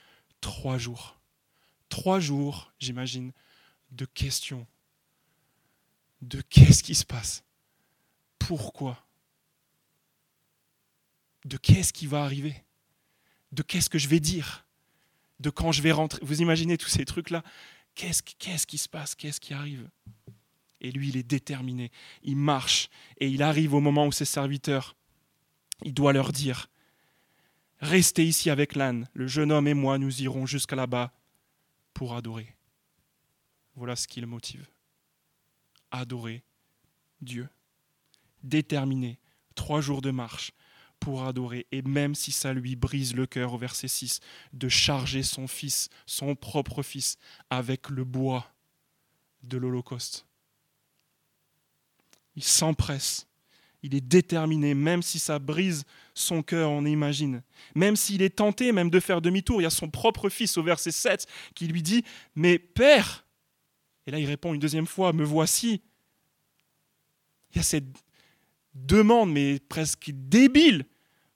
trois 0.41 0.77
jours. 0.77 1.19
Trois 1.89 2.19
jours, 2.19 2.71
j'imagine, 2.80 3.32
de 3.91 4.06
questions. 4.06 4.67
De 6.21 6.41
qu'est-ce 6.41 6.84
qui 6.84 6.95
se 6.95 7.06
passe? 7.06 7.43
Pourquoi? 8.38 9.06
De 11.45 11.58
qu'est-ce 11.58 11.91
qui 11.91 12.06
va 12.06 12.23
arriver, 12.23 12.63
de 13.51 13.63
qu'est-ce 13.63 13.89
que 13.89 13.97
je 13.97 14.07
vais 14.07 14.19
dire, 14.19 14.65
de 15.39 15.49
quand 15.49 15.71
je 15.71 15.81
vais 15.81 15.91
rentrer? 15.91 16.19
Vous 16.23 16.41
imaginez 16.41 16.77
tous 16.77 16.89
ces 16.89 17.05
trucs-là 17.05 17.43
Qu'est-ce 17.95 18.65
qui 18.65 18.77
se 18.77 18.87
passe? 18.87 19.15
Qu'est-ce 19.15 19.41
qui 19.41 19.53
arrive? 19.53 19.89
Et 20.79 20.91
lui, 20.91 21.09
il 21.09 21.17
est 21.17 21.23
déterminé. 21.23 21.91
Il 22.23 22.37
marche 22.37 22.89
et 23.17 23.27
il 23.27 23.43
arrive 23.43 23.73
au 23.73 23.81
moment 23.81 24.07
où 24.07 24.11
ses 24.11 24.25
serviteurs, 24.25 24.95
il 25.83 25.93
doit 25.93 26.13
leur 26.13 26.31
dire 26.31 26.67
Restez 27.81 28.25
ici 28.25 28.49
avec 28.49 28.75
l'âne. 28.75 29.07
Le 29.13 29.27
jeune 29.27 29.51
homme 29.51 29.67
et 29.67 29.73
moi, 29.73 29.97
nous 29.97 30.21
irons 30.21 30.45
jusqu'à 30.45 30.75
là-bas 30.75 31.11
pour 31.93 32.15
adorer. 32.15 32.55
Voilà 33.75 33.95
ce 33.95 34.07
qui 34.07 34.21
le 34.21 34.27
motive. 34.27 34.67
Adorer 35.89 36.43
Dieu. 37.21 37.49
Déterminé. 38.43 39.19
Trois 39.55 39.81
jours 39.81 40.01
de 40.01 40.11
marche 40.11 40.51
pour 41.01 41.25
adorer, 41.25 41.65
et 41.71 41.81
même 41.81 42.15
si 42.15 42.31
ça 42.31 42.53
lui 42.53 42.75
brise 42.75 43.15
le 43.15 43.25
cœur 43.25 43.53
au 43.53 43.57
verset 43.57 43.87
6, 43.87 44.19
de 44.53 44.69
charger 44.69 45.23
son 45.23 45.47
fils, 45.47 45.89
son 46.05 46.35
propre 46.35 46.83
fils, 46.83 47.17
avec 47.49 47.89
le 47.89 48.05
bois 48.05 48.53
de 49.41 49.57
l'Holocauste. 49.57 50.27
Il 52.35 52.43
s'empresse, 52.43 53.27
il 53.81 53.95
est 53.95 54.01
déterminé, 54.01 54.75
même 54.75 55.01
si 55.01 55.17
ça 55.17 55.39
brise 55.39 55.85
son 56.13 56.43
cœur, 56.43 56.69
on 56.69 56.85
imagine. 56.85 57.41
Même 57.73 57.95
s'il 57.95 58.21
est 58.21 58.37
tenté 58.37 58.71
même 58.71 58.91
de 58.91 58.99
faire 58.99 59.21
demi-tour, 59.21 59.59
il 59.59 59.63
y 59.63 59.67
a 59.67 59.71
son 59.71 59.89
propre 59.89 60.29
fils 60.29 60.55
au 60.57 60.63
verset 60.63 60.91
7 60.91 61.25
qui 61.55 61.67
lui 61.67 61.81
dit, 61.81 62.05
mais 62.35 62.59
Père, 62.59 63.25
et 64.05 64.11
là 64.11 64.19
il 64.19 64.27
répond 64.27 64.53
une 64.53 64.59
deuxième 64.59 64.87
fois, 64.87 65.13
me 65.13 65.23
voici. 65.23 65.81
Il 67.49 67.57
y 67.57 67.59
a 67.59 67.63
cette 67.63 67.85
demande, 68.73 69.31
mais 69.31 69.60
presque 69.60 70.12
débile. 70.12 70.86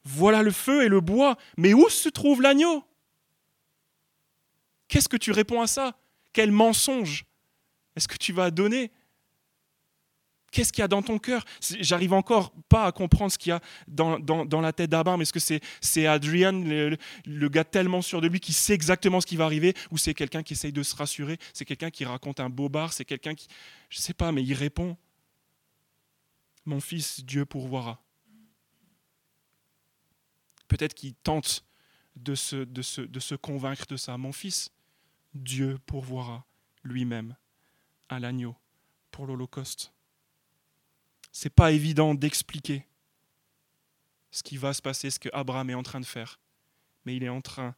Voilà 0.03 0.43
le 0.43 0.51
feu 0.51 0.83
et 0.83 0.87
le 0.87 1.01
bois, 1.01 1.37
mais 1.57 1.73
où 1.73 1.89
se 1.89 2.09
trouve 2.09 2.41
l'agneau? 2.41 2.83
Qu'est-ce 4.87 5.09
que 5.09 5.17
tu 5.17 5.31
réponds 5.31 5.61
à 5.61 5.67
ça? 5.67 5.97
Quel 6.31 6.51
mensonge! 6.51 7.25
Est-ce 7.95 8.07
que 8.07 8.17
tu 8.17 8.33
vas 8.33 8.51
donner? 8.51 8.91
Qu'est-ce 10.51 10.71
qu'il 10.71 10.81
y 10.81 10.85
a 10.85 10.87
dans 10.87 11.01
ton 11.01 11.17
cœur? 11.17 11.43
J'arrive 11.81 12.13
encore 12.13 12.53
pas 12.69 12.85
à 12.85 12.91
comprendre 12.93 13.29
ce 13.29 13.37
qu'il 13.37 13.49
y 13.49 13.53
a 13.53 13.59
dans, 13.87 14.61
la 14.61 14.71
tête 14.71 14.89
d'Abraham. 14.89 15.21
Est-ce 15.21 15.33
que 15.33 15.59
c'est, 15.81 16.07
Adrian, 16.07 16.53
le, 16.53 17.49
gars 17.49 17.65
tellement 17.65 18.01
sûr 18.01 18.21
de 18.21 18.27
lui, 18.27 18.39
qui 18.39 18.53
sait 18.53 18.73
exactement 18.73 19.19
ce 19.19 19.25
qui 19.25 19.35
va 19.35 19.43
arriver? 19.43 19.73
Ou 19.91 19.97
c'est 19.97 20.13
quelqu'un 20.13 20.43
qui 20.43 20.53
essaye 20.53 20.71
de 20.71 20.81
se 20.83 20.95
rassurer? 20.95 21.37
C'est 21.51 21.65
quelqu'un 21.65 21.89
qui 21.89 22.05
raconte 22.05 22.39
un 22.39 22.49
bobard? 22.49 22.93
C'est 22.93 23.03
quelqu'un 23.03 23.35
qui... 23.35 23.47
Je 23.89 23.99
sais 23.99 24.13
pas, 24.13 24.31
mais 24.31 24.43
il 24.43 24.53
répond. 24.53 24.95
Mon 26.65 26.79
fils, 26.79 27.23
Dieu 27.23 27.45
pourvoira. 27.45 28.01
Peut-être 30.67 30.93
qu'il 30.93 31.13
tente 31.15 31.63
de 32.15 32.35
se, 32.35 33.35
convaincre 33.35 33.85
de 33.87 33.97
ça. 33.97 34.17
Mon 34.17 34.31
fils, 34.31 34.71
Dieu 35.33 35.77
pourvoira 35.85 36.45
lui-même 36.83 37.35
à 38.09 38.19
l'agneau 38.19 38.55
pour 39.11 39.27
l'Holocauste. 39.27 39.91
C'est 41.31 41.53
pas 41.53 41.71
évident 41.71 42.15
d'expliquer 42.15 42.85
ce 44.31 44.43
qui 44.43 44.57
va 44.57 44.73
se 44.73 44.81
passer, 44.81 45.09
ce 45.09 45.19
que 45.19 45.29
Abraham 45.33 45.69
est 45.69 45.75
en 45.75 45.83
train 45.83 45.99
de 45.99 46.05
faire, 46.05 46.39
mais 47.05 47.15
il 47.15 47.23
est 47.23 47.29
en 47.29 47.41
train 47.41 47.75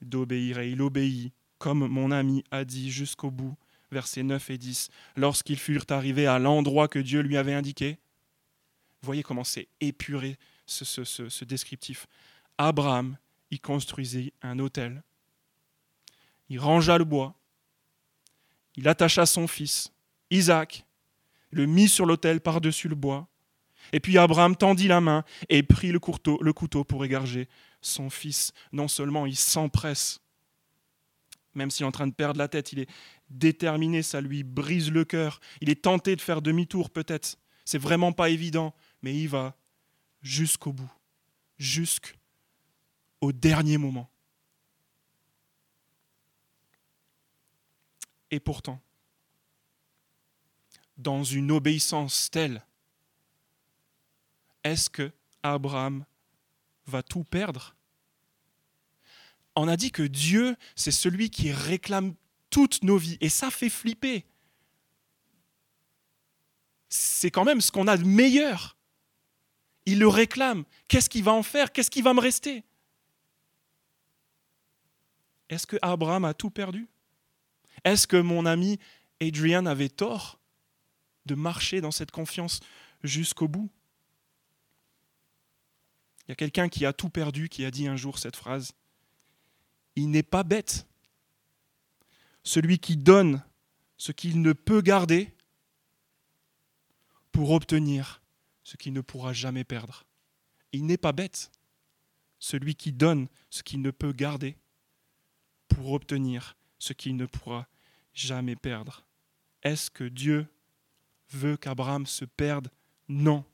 d'obéir 0.00 0.58
et 0.58 0.70
il 0.70 0.82
obéit 0.82 1.32
comme 1.62 1.86
mon 1.86 2.10
ami 2.10 2.42
a 2.50 2.64
dit 2.64 2.90
jusqu'au 2.90 3.30
bout, 3.30 3.56
versets 3.92 4.24
9 4.24 4.50
et 4.50 4.58
10, 4.58 4.90
lorsqu'ils 5.14 5.60
furent 5.60 5.86
arrivés 5.90 6.26
à 6.26 6.40
l'endroit 6.40 6.88
que 6.88 6.98
Dieu 6.98 7.20
lui 7.20 7.36
avait 7.36 7.54
indiqué. 7.54 7.98
Voyez 9.02 9.22
comment 9.22 9.44
c'est 9.44 9.68
épuré 9.80 10.38
ce, 10.66 11.44
descriptif. 11.44 12.06
Abraham 12.58 13.16
y 13.50 13.58
construisit 13.58 14.32
un 14.42 14.58
autel. 14.58 15.02
Il 16.48 16.58
rangea 16.58 16.98
le 16.98 17.04
bois. 17.04 17.34
Il 18.76 18.88
attacha 18.88 19.26
son 19.26 19.46
fils, 19.46 19.92
Isaac, 20.30 20.86
le 21.50 21.66
mit 21.66 21.88
sur 21.88 22.06
l'autel 22.06 22.40
par-dessus 22.40 22.88
le 22.88 22.94
bois. 22.94 23.28
Et 23.92 24.00
puis 24.00 24.16
Abraham 24.16 24.56
tendit 24.56 24.88
la 24.88 25.00
main 25.00 25.24
et 25.48 25.62
prit 25.62 25.92
le 25.92 25.98
couteau, 25.98 26.38
le 26.40 26.52
couteau 26.52 26.84
pour 26.84 27.04
égorger 27.04 27.48
son 27.80 28.08
fils. 28.08 28.52
Non 28.72 28.88
seulement 28.88 29.26
il 29.26 29.36
s'empresse, 29.36 30.20
même 31.54 31.70
s'il 31.70 31.84
est 31.84 31.88
en 31.88 31.92
train 31.92 32.06
de 32.06 32.14
perdre 32.14 32.38
la 32.38 32.48
tête, 32.48 32.72
il 32.72 32.78
est 32.78 32.88
déterminé, 33.28 34.02
ça 34.02 34.20
lui 34.20 34.42
brise 34.42 34.90
le 34.90 35.04
cœur. 35.04 35.40
Il 35.60 35.68
est 35.68 35.82
tenté 35.82 36.16
de 36.16 36.20
faire 36.20 36.42
demi-tour 36.42 36.90
peut-être. 36.90 37.36
C'est 37.64 37.78
vraiment 37.78 38.12
pas 38.12 38.30
évident, 38.30 38.74
mais 39.02 39.14
il 39.14 39.28
va 39.28 39.56
jusqu'au 40.22 40.72
bout, 40.72 40.92
jusqu'au 41.58 43.32
dernier 43.32 43.78
moment. 43.78 44.08
Et 48.30 48.40
pourtant, 48.40 48.80
dans 50.96 51.22
une 51.22 51.50
obéissance 51.50 52.30
telle, 52.30 52.64
est-ce 54.64 54.88
que 54.88 55.12
Abraham 55.42 56.04
va 56.86 57.02
tout 57.02 57.24
perdre? 57.24 57.74
On 59.54 59.68
a 59.68 59.76
dit 59.76 59.90
que 59.90 60.02
Dieu, 60.02 60.56
c'est 60.76 60.92
celui 60.92 61.28
qui 61.28 61.52
réclame 61.52 62.14
toutes 62.48 62.82
nos 62.82 62.96
vies, 62.96 63.18
et 63.20 63.28
ça 63.28 63.50
fait 63.50 63.68
flipper. 63.68 64.24
C'est 66.88 67.30
quand 67.30 67.44
même 67.44 67.60
ce 67.60 67.70
qu'on 67.70 67.88
a 67.88 67.96
de 67.96 68.04
meilleur. 68.04 68.76
Il 69.86 69.98
le 69.98 70.08
réclame. 70.08 70.64
Qu'est-ce 70.88 71.10
qu'il 71.10 71.24
va 71.24 71.32
en 71.32 71.42
faire? 71.42 71.72
Qu'est-ce 71.72 71.90
qui 71.90 72.02
va 72.02 72.14
me 72.14 72.20
rester? 72.20 72.64
Est-ce 75.48 75.66
que 75.66 75.76
Abraham 75.82 76.24
a 76.24 76.34
tout 76.34 76.50
perdu? 76.50 76.88
Est-ce 77.84 78.06
que 78.06 78.16
mon 78.16 78.46
ami 78.46 78.78
Adrian 79.20 79.66
avait 79.66 79.88
tort 79.88 80.38
de 81.26 81.34
marcher 81.34 81.80
dans 81.80 81.90
cette 81.90 82.10
confiance 82.10 82.60
jusqu'au 83.02 83.48
bout? 83.48 83.70
Il 86.26 86.30
y 86.30 86.32
a 86.32 86.36
quelqu'un 86.36 86.68
qui 86.68 86.86
a 86.86 86.92
tout 86.92 87.10
perdu 87.10 87.48
qui 87.48 87.64
a 87.64 87.70
dit 87.70 87.88
un 87.88 87.96
jour 87.96 88.18
cette 88.18 88.36
phrase. 88.36 88.72
Il 89.96 90.10
n'est 90.10 90.22
pas 90.22 90.44
bête. 90.44 90.86
Celui 92.44 92.78
qui 92.78 92.96
donne 92.96 93.42
ce 93.98 94.12
qu'il 94.12 94.40
ne 94.40 94.52
peut 94.52 94.80
garder 94.80 95.34
pour 97.30 97.50
obtenir 97.50 98.21
ce 98.72 98.78
qu'il 98.78 98.94
ne 98.94 99.02
pourra 99.02 99.34
jamais 99.34 99.64
perdre. 99.64 100.06
Il 100.72 100.86
n'est 100.86 100.96
pas 100.96 101.12
bête, 101.12 101.50
celui 102.38 102.74
qui 102.74 102.90
donne 102.90 103.28
ce 103.50 103.62
qu'il 103.62 103.82
ne 103.82 103.90
peut 103.90 104.12
garder 104.12 104.56
pour 105.68 105.92
obtenir 105.92 106.56
ce 106.78 106.94
qu'il 106.94 107.16
ne 107.16 107.26
pourra 107.26 107.68
jamais 108.14 108.56
perdre. 108.56 109.04
Est-ce 109.62 109.90
que 109.90 110.04
Dieu 110.04 110.46
veut 111.28 111.58
qu'Abraham 111.58 112.06
se 112.06 112.24
perde? 112.24 112.70
Non. 113.08 113.44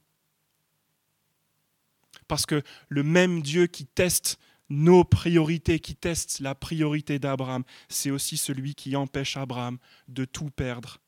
Parce 2.29 2.47
que 2.47 2.63
le 2.89 3.03
même 3.03 3.43
Dieu 3.43 3.67
qui 3.67 3.87
teste 3.87 4.39
nos 4.69 5.03
priorités, 5.03 5.81
qui 5.81 5.97
teste 5.97 6.39
la 6.39 6.55
priorité 6.55 7.19
d'Abraham, 7.19 7.65
c'est 7.89 8.13
aussi 8.13 8.37
celui 8.37 8.77
qui 8.77 8.95
empêche 8.95 9.37
Abraham 9.37 9.79
de 10.07 10.25
tout 10.25 10.51
perdre 10.51 11.01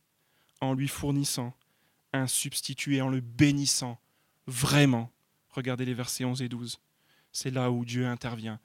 en 0.60 0.74
lui 0.74 0.88
fournissant 0.88 1.54
un 2.12 2.26
substitut 2.26 3.00
en 3.00 3.08
le 3.08 3.20
bénissant 3.20 4.00
vraiment. 4.46 5.10
Regardez 5.50 5.84
les 5.84 5.94
versets 5.94 6.24
11 6.24 6.42
et 6.42 6.48
12. 6.48 6.80
C'est 7.32 7.50
là 7.50 7.70
où 7.70 7.84
Dieu 7.84 8.06
intervient. 8.06 8.60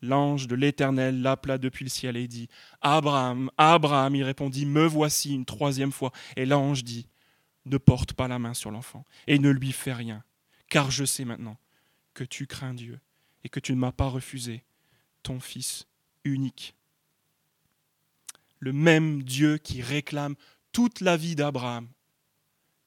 L'ange 0.00 0.46
de 0.46 0.54
l'Éternel 0.54 1.22
l'appela 1.22 1.58
depuis 1.58 1.84
le 1.84 1.90
ciel 1.90 2.16
et 2.16 2.28
dit 2.28 2.48
Abraham, 2.80 3.50
Abraham, 3.56 4.14
il 4.14 4.22
répondit 4.22 4.64
Me 4.64 4.86
voici 4.86 5.34
une 5.34 5.44
troisième 5.44 5.92
fois. 5.92 6.12
Et 6.36 6.46
l'ange 6.46 6.84
dit 6.84 7.08
Ne 7.66 7.78
porte 7.78 8.12
pas 8.12 8.28
la 8.28 8.38
main 8.38 8.54
sur 8.54 8.70
l'enfant 8.70 9.04
et 9.26 9.38
ne 9.38 9.50
lui 9.50 9.72
fais 9.72 9.92
rien, 9.92 10.22
car 10.68 10.90
je 10.90 11.04
sais 11.04 11.24
maintenant 11.24 11.58
que 12.14 12.24
tu 12.24 12.46
crains 12.46 12.74
Dieu 12.74 13.00
et 13.44 13.48
que 13.48 13.60
tu 13.60 13.72
ne 13.72 13.78
m'as 13.78 13.92
pas 13.92 14.08
refusé 14.08 14.64
ton 15.22 15.40
fils 15.40 15.86
unique. 16.24 16.76
Le 18.60 18.72
même 18.72 19.22
Dieu 19.22 19.58
qui 19.58 19.82
réclame 19.82 20.34
toute 20.72 21.00
la 21.00 21.16
vie 21.16 21.34
d'Abraham 21.34 21.88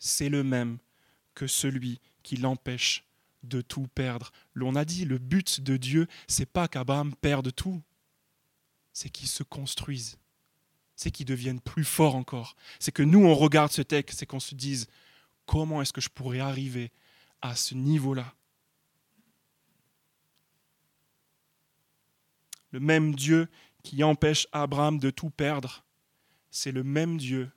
c'est 0.02 0.30
le 0.30 0.44
même 0.44 0.80
que 1.36 1.46
celui 1.46 2.02
qui 2.24 2.36
l'empêche 2.36 3.06
de 3.44 3.62
tout 3.62 3.88
perdre. 3.94 4.32
L'on 4.56 4.76
a 4.76 4.84
dit, 4.84 5.06
le 5.06 5.20
but 5.20 5.62
de 5.62 5.78
Dieu, 5.78 6.08
c'est 6.28 6.48
pas 6.48 6.68
qu'Abraham 6.68 7.16
perde 7.16 7.54
tout, 7.54 7.82
c'est 8.94 9.10
qu'il 9.10 9.28
se 9.28 9.44
construise, 9.44 10.18
c'est 10.96 11.12
qu'il 11.12 11.28
devienne 11.28 11.62
plus 11.62 11.86
fort 11.86 12.16
encore. 12.16 12.56
C'est 12.80 12.92
que 12.92 13.04
nous, 13.04 13.24
on 13.24 13.36
regarde 13.36 13.72
ce 13.72 13.84
texte, 13.84 14.20
c'est 14.20 14.26
qu'on 14.26 14.40
se 14.40 14.56
dise, 14.56 14.88
comment 15.46 15.84
est-ce 15.84 15.94
que 15.94 16.02
je 16.02 16.10
pourrais 16.10 16.40
arriver 16.40 16.92
à 17.42 17.56
ce 17.56 17.76
niveau-là? 17.76 18.34
Le 22.72 22.80
même 22.80 23.14
Dieu 23.14 23.48
qui 23.84 24.04
empêche 24.04 24.48
Abraham 24.52 24.98
de 24.98 25.12
tout 25.12 25.30
perdre, 25.30 25.86
c'est 26.50 26.72
le 26.72 26.84
même 26.84 27.18
Dieu 27.18 27.52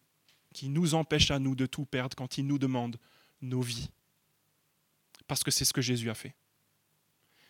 qui 0.55 0.71
nous 0.71 0.95
empêche 0.95 1.31
à 1.31 1.39
nous 1.39 1.55
de 1.55 1.67
tout 1.67 1.85
perdre 1.85 2.17
quand 2.17 2.39
il 2.39 2.47
nous 2.47 2.59
demande 2.59 2.97
nos 3.43 3.61
vies. 3.61 3.91
Parce 5.27 5.43
que 5.45 5.51
c'est 5.51 5.67
ce 5.67 5.75
que 5.75 5.83
Jésus 5.83 6.09
a 6.09 6.15
fait. 6.15 6.35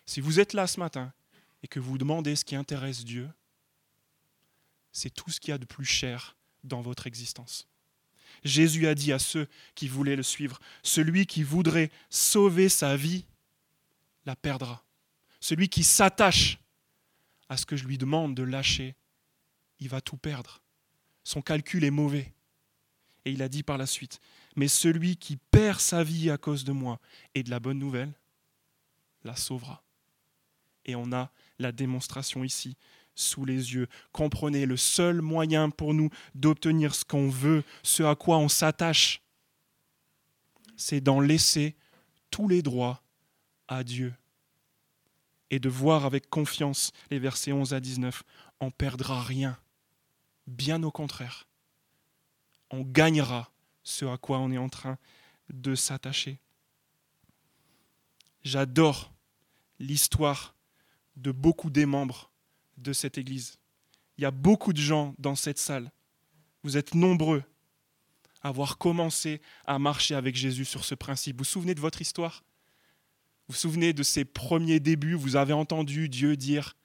Si 0.06 0.20
vous 0.20 0.40
êtes 0.40 0.54
là 0.54 0.66
ce 0.66 0.80
matin 0.80 1.12
et 1.62 1.68
que 1.68 1.78
vous 1.78 1.98
demandez 1.98 2.34
ce 2.34 2.44
qui 2.44 2.56
intéresse 2.56 3.04
Dieu, 3.04 3.30
c'est 4.90 5.10
tout 5.10 5.30
ce 5.30 5.38
qu'il 5.38 5.50
y 5.50 5.54
a 5.54 5.58
de 5.58 5.64
plus 5.64 5.84
cher 5.84 6.36
dans 6.62 6.80
votre 6.80 7.06
existence. 7.06 7.68
Jésus 8.42 8.86
a 8.86 8.94
dit 8.94 9.12
à 9.12 9.18
ceux 9.18 9.48
qui 9.74 9.88
voulaient 9.88 10.16
le 10.16 10.22
suivre, 10.22 10.58
celui 10.82 11.26
qui 11.26 11.42
voudrait 11.42 11.90
sauver 12.10 12.68
sa 12.68 12.96
vie, 12.96 13.26
la 14.24 14.36
perdra. 14.36 14.84
Celui 15.40 15.68
qui 15.68 15.84
s'attache 15.84 16.58
à 17.48 17.56
ce 17.56 17.66
que 17.66 17.76
je 17.76 17.84
lui 17.84 17.98
demande 17.98 18.34
de 18.34 18.42
lâcher, 18.42 18.96
il 19.78 19.88
va 19.88 20.00
tout 20.00 20.16
perdre. 20.16 20.62
Son 21.22 21.42
calcul 21.42 21.84
est 21.84 21.90
mauvais. 21.90 22.33
Et 23.24 23.32
il 23.32 23.42
a 23.42 23.48
dit 23.48 23.62
par 23.62 23.78
la 23.78 23.86
suite, 23.86 24.20
mais 24.56 24.68
celui 24.68 25.16
qui 25.16 25.36
perd 25.36 25.80
sa 25.80 26.04
vie 26.04 26.30
à 26.30 26.36
cause 26.36 26.64
de 26.64 26.72
moi 26.72 27.00
et 27.34 27.42
de 27.42 27.50
la 27.50 27.60
bonne 27.60 27.78
nouvelle, 27.78 28.12
la 29.24 29.34
sauvera. 29.34 29.82
Et 30.84 30.94
on 30.94 31.12
a 31.12 31.30
la 31.58 31.72
démonstration 31.72 32.44
ici 32.44 32.76
sous 33.14 33.44
les 33.44 33.74
yeux. 33.74 33.88
Comprenez, 34.12 34.66
le 34.66 34.76
seul 34.76 35.22
moyen 35.22 35.70
pour 35.70 35.94
nous 35.94 36.10
d'obtenir 36.34 36.94
ce 36.94 37.04
qu'on 37.04 37.28
veut, 37.28 37.64
ce 37.82 38.02
à 38.02 38.14
quoi 38.14 38.38
on 38.38 38.48
s'attache, 38.48 39.22
c'est 40.76 41.00
d'en 41.00 41.20
laisser 41.20 41.76
tous 42.30 42.48
les 42.48 42.62
droits 42.62 43.02
à 43.68 43.84
Dieu 43.84 44.12
et 45.50 45.58
de 45.58 45.68
voir 45.68 46.04
avec 46.04 46.28
confiance 46.28 46.90
les 47.10 47.18
versets 47.18 47.52
11 47.52 47.74
à 47.74 47.80
19. 47.80 48.22
On 48.60 48.70
perdra 48.70 49.22
rien. 49.22 49.56
Bien 50.46 50.82
au 50.82 50.90
contraire. 50.90 51.46
On 52.74 52.82
gagnera 52.82 53.52
ce 53.84 54.04
à 54.04 54.16
quoi 54.18 54.38
on 54.38 54.50
est 54.50 54.58
en 54.58 54.68
train 54.68 54.98
de 55.48 55.76
s'attacher. 55.76 56.40
J'adore 58.42 59.12
l'histoire 59.78 60.56
de 61.14 61.30
beaucoup 61.30 61.70
des 61.70 61.86
membres 61.86 62.32
de 62.76 62.92
cette 62.92 63.16
Église. 63.16 63.58
Il 64.18 64.22
y 64.22 64.24
a 64.24 64.32
beaucoup 64.32 64.72
de 64.72 64.80
gens 64.80 65.14
dans 65.18 65.36
cette 65.36 65.58
salle. 65.58 65.92
Vous 66.64 66.76
êtes 66.76 66.96
nombreux 66.96 67.44
à 68.42 68.48
avoir 68.48 68.76
commencé 68.76 69.40
à 69.66 69.78
marcher 69.78 70.16
avec 70.16 70.34
Jésus 70.34 70.64
sur 70.64 70.84
ce 70.84 70.96
principe. 70.96 71.36
Vous 71.36 71.44
vous 71.44 71.50
souvenez 71.50 71.76
de 71.76 71.80
votre 71.80 72.02
histoire? 72.02 72.42
Vous 73.46 73.52
vous 73.52 73.60
souvenez 73.60 73.92
de 73.92 74.02
ces 74.02 74.24
premiers 74.24 74.80
débuts? 74.80 75.14
Vous 75.14 75.36
avez 75.36 75.52
entendu 75.52 76.08
Dieu 76.08 76.36
dire, 76.36 76.76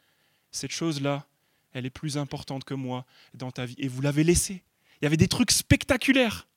cette 0.52 0.72
chose-là, 0.72 1.26
elle 1.72 1.88
est 1.88 1.90
plus 1.90 2.20
importante 2.20 2.64
que 2.64 2.76
moi 2.76 3.08
dans 3.34 3.52
ta 3.52 3.66
vie. 3.66 3.76
Et 3.80 3.88
vous 3.88 4.02
l'avez 4.02 4.24
laissé. 4.24 4.64
Il 5.02 5.06
y 5.06 5.08
avait 5.08 5.18
des 5.18 5.28
trucs 5.28 5.52
spectaculaires, 5.52 6.48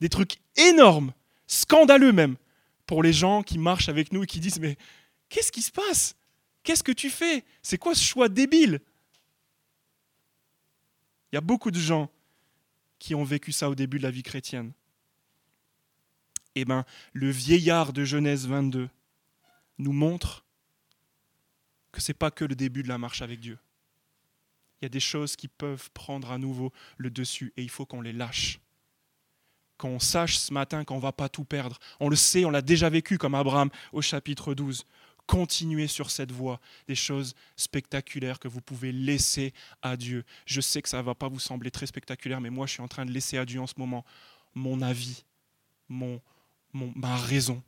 des 0.00 0.08
trucs 0.08 0.36
énormes, 0.56 1.12
scandaleux 1.46 2.12
même, 2.12 2.36
pour 2.86 3.02
les 3.02 3.12
gens 3.12 3.42
qui 3.42 3.58
marchent 3.58 3.88
avec 3.88 4.12
nous 4.12 4.24
et 4.24 4.26
qui 4.26 4.40
disent, 4.40 4.60
mais 4.60 4.76
qu'est-ce 5.28 5.52
qui 5.52 5.62
se 5.62 5.70
passe? 5.70 6.16
Qu'est-ce 6.62 6.82
que 6.82 6.92
tu 6.92 7.10
fais? 7.10 7.44
C'est 7.62 7.78
quoi 7.78 7.94
ce 7.94 8.04
choix 8.04 8.28
débile? 8.28 8.80
Il 11.30 11.36
y 11.36 11.38
a 11.38 11.42
beaucoup 11.42 11.70
de 11.70 11.78
gens 11.78 12.10
qui 12.98 13.14
ont 13.14 13.24
vécu 13.24 13.52
ça 13.52 13.68
au 13.68 13.74
début 13.74 13.98
de 13.98 14.02
la 14.02 14.10
vie 14.10 14.22
chrétienne. 14.22 14.72
Eh 16.54 16.64
bien, 16.64 16.84
le 17.12 17.30
vieillard 17.30 17.92
de 17.92 18.04
Genèse 18.04 18.46
22 18.46 18.88
nous 19.78 19.92
montre 19.92 20.44
que 21.92 22.00
ce 22.00 22.10
n'est 22.10 22.16
pas 22.16 22.30
que 22.30 22.44
le 22.44 22.54
début 22.54 22.82
de 22.82 22.88
la 22.88 22.98
marche 22.98 23.22
avec 23.22 23.40
Dieu. 23.40 23.58
Il 24.80 24.84
y 24.84 24.86
a 24.86 24.90
des 24.90 25.00
choses 25.00 25.36
qui 25.36 25.48
peuvent 25.48 25.90
prendre 25.92 26.30
à 26.30 26.38
nouveau 26.38 26.72
le 26.96 27.10
dessus 27.10 27.52
et 27.56 27.62
il 27.62 27.70
faut 27.70 27.86
qu'on 27.86 28.00
les 28.00 28.12
lâche. 28.12 28.60
Qu'on 29.76 29.98
sache 30.00 30.38
ce 30.38 30.52
matin 30.52 30.84
qu'on 30.84 30.96
ne 30.96 31.00
va 31.00 31.12
pas 31.12 31.28
tout 31.28 31.44
perdre. 31.44 31.78
On 32.00 32.08
le 32.08 32.16
sait, 32.16 32.44
on 32.44 32.50
l'a 32.50 32.62
déjà 32.62 32.88
vécu 32.88 33.18
comme 33.18 33.34
Abraham 33.34 33.70
au 33.92 34.02
chapitre 34.02 34.54
12 34.54 34.84
continuer 35.28 35.88
sur 35.88 36.10
cette 36.10 36.32
voie, 36.32 36.58
des 36.88 36.94
choses 36.94 37.34
spectaculaires 37.54 38.40
que 38.40 38.48
vous 38.48 38.62
pouvez 38.62 38.92
laisser 38.92 39.52
à 39.82 39.96
Dieu. 39.96 40.24
Je 40.46 40.62
sais 40.62 40.80
que 40.80 40.88
ça 40.88 40.96
ne 40.96 41.02
va 41.02 41.14
pas 41.14 41.28
vous 41.28 41.38
sembler 41.38 41.70
très 41.70 41.86
spectaculaire, 41.86 42.40
mais 42.40 42.48
moi 42.48 42.66
je 42.66 42.72
suis 42.72 42.82
en 42.82 42.88
train 42.88 43.04
de 43.04 43.12
laisser 43.12 43.36
à 43.36 43.44
Dieu 43.44 43.60
en 43.60 43.66
ce 43.66 43.74
moment 43.76 44.06
mon 44.54 44.80
avis, 44.80 45.24
mon, 45.88 46.20
ma 46.72 47.14
raison. 47.16 47.62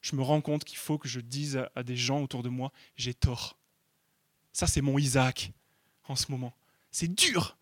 Je 0.00 0.16
me 0.16 0.22
rends 0.22 0.40
compte 0.40 0.64
qu'il 0.64 0.76
faut 0.76 0.98
que 0.98 1.08
je 1.08 1.20
dise 1.20 1.62
à 1.74 1.82
des 1.84 1.96
gens 1.96 2.20
autour 2.20 2.42
de 2.42 2.48
moi, 2.48 2.72
j'ai 2.96 3.14
tort. 3.14 3.56
Ça 4.52 4.66
c'est 4.66 4.82
mon 4.82 4.98
Isaac 4.98 5.52
en 6.08 6.16
ce 6.16 6.30
moment. 6.30 6.54
C'est 6.90 7.12
dur, 7.12 7.56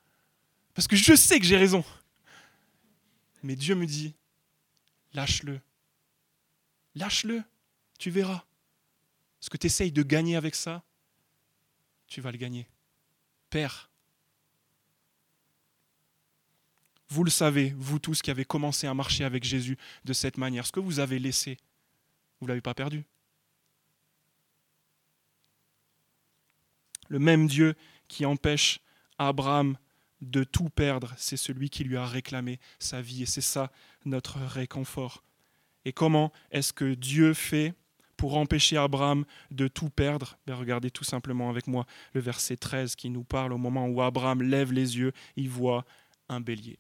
parce 0.75 0.89
que 0.89 0.97
je 0.97 1.15
sais 1.15 1.39
que 1.39 1.47
j'ai 1.47 1.57
raison. 1.57 1.85
Mais 3.43 3.57
Dieu 3.57 3.75
me 3.75 3.87
dit, 3.87 4.15
lâche-le. 5.15 5.61
Lâche-le, 6.95 7.43
tu 7.99 8.11
verras. 8.11 8.45
Ce 9.41 9.51
que 9.51 9.57
tu 9.57 9.67
essayes 9.67 9.93
de 9.93 10.03
gagner 10.03 10.37
avec 10.37 10.55
ça, 10.55 10.83
tu 12.07 12.21
vas 12.21 12.31
le 12.31 12.39
gagner. 12.39 12.69
Père, 13.51 13.91
vous 17.09 17.25
le 17.25 17.31
savez, 17.31 17.75
vous 17.77 17.99
tous 17.99 18.23
qui 18.23 18.31
avez 18.31 18.45
commencé 18.45 18.87
à 18.87 18.95
marcher 18.95 19.25
avec 19.25 19.45
Jésus 19.45 19.77
de 20.05 20.13
cette 20.13 20.39
manière, 20.39 20.67
ce 20.67 20.73
que 20.73 20.81
vous 20.81 20.99
avez 20.99 21.19
laissé, 21.19 21.59
vous 22.41 22.47
ne 22.47 22.49
l'avez 22.49 22.63
pas 22.63 22.75
perdu. 22.75 23.05
Le 27.09 27.19
même 27.19 27.47
Dieu 27.47 27.75
qui 28.13 28.27
empêche 28.27 28.81
Abraham 29.19 29.77
de 30.21 30.45
tout 30.45 30.69
perdre, 30.69 31.15
c'est 31.17 31.39
celui 31.39 31.71
qui 31.71 31.83
lui 31.83 31.97
a 31.97 32.05
réclamé 32.07 32.61
sa 32.79 33.01
vie, 33.01 33.23
et 33.23 33.27
c'est 33.27 33.41
ça 33.41 33.73
notre 34.05 34.39
réconfort. 34.39 35.25
Et 35.85 35.93
comment 35.93 36.31
est-ce 36.51 36.73
que 36.73 36.95
Dieu 36.95 37.33
fait 37.33 37.75
pour 38.17 38.37
empêcher 38.37 38.77
Abraham 38.77 39.25
de 39.51 39.67
tout 39.67 39.89
perdre? 39.89 40.39
Ben, 40.47 40.55
Regardez 40.55 40.91
tout 40.91 41.05
simplement 41.05 41.49
avec 41.49 41.67
moi 41.67 41.87
le 42.13 42.21
verset 42.21 42.57
13 42.57 42.95
qui 42.95 43.09
nous 43.09 43.25
parle 43.25 43.53
au 43.53 43.59
moment 43.59 43.89
où 43.89 44.03
Abraham 44.03 44.43
lève 44.43 44.73
les 44.73 44.99
yeux, 44.99 45.13
il 45.35 45.49
voit 45.49 45.85
un 46.29 46.41
bélier. 46.41 46.79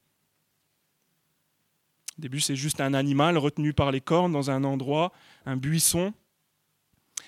Au 2.18 2.20
début, 2.20 2.40
c'est 2.40 2.56
juste 2.56 2.82
un 2.82 2.92
animal 2.92 3.38
retenu 3.38 3.72
par 3.72 3.90
les 3.90 4.02
cornes 4.02 4.32
dans 4.32 4.50
un 4.50 4.64
endroit, 4.64 5.12
un 5.46 5.56
buisson. 5.56 6.12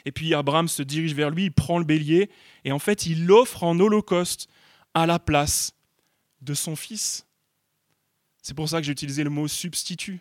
Et 0.05 0.13
puis 0.13 0.35
Abraham 0.35 0.69
se 0.69 0.83
dirige 0.83 1.15
vers 1.15 1.31
lui, 1.31 1.45
il 1.45 1.53
prend 1.53 1.79
le 1.79 1.85
bélier, 1.85 2.31
et 2.65 2.73
en 2.73 2.79
fait, 2.79 3.07
il 3.07 3.27
l'offre 3.27 3.63
en 3.63 3.79
holocauste 3.79 4.49
à 4.93 5.07
la 5.07 5.19
place 5.19 5.73
de 6.43 6.55
son 6.55 6.77
fils. 6.77 7.27
C'est 8.43 8.55
pour 8.55 8.69
ça 8.69 8.79
que 8.81 8.85
j'ai 8.87 8.93
utilisé 8.93 9.25
le 9.25 9.31
mot 9.31 9.49
substitut. 9.49 10.21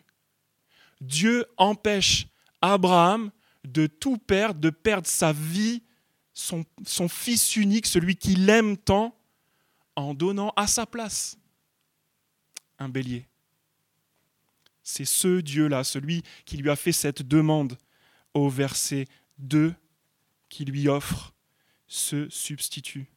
Dieu 1.01 1.45
empêche 1.57 2.27
Abraham 2.61 3.31
de 3.65 3.87
tout 3.87 4.17
perdre, 4.17 4.59
de 4.59 4.69
perdre 4.69 5.07
sa 5.07 5.33
vie, 5.33 5.83
son, 6.33 6.65
fils 7.09 7.55
unique, 7.55 7.85
celui 7.85 8.15
qu'il 8.15 8.49
aime 8.49 8.77
tant, 8.77 9.15
en 9.95 10.13
donnant 10.13 10.53
à 10.55 10.65
sa 10.65 10.85
place 10.85 11.37
un 12.79 12.89
bélier. 12.89 13.27
C'est 14.81 15.05
ce 15.05 15.39
Dieu-là, 15.39 15.83
celui 15.83 16.23
qui 16.45 16.57
lui 16.57 16.69
a 16.69 16.75
fait 16.75 16.91
cette 16.91 17.21
demande 17.21 17.77
au 18.33 18.49
verset 18.49 19.05
2, 19.39 19.73
qui 20.49 20.65
lui 20.65 20.87
offre 20.87 21.33
ce 21.87 22.29
substitut. 22.29 23.11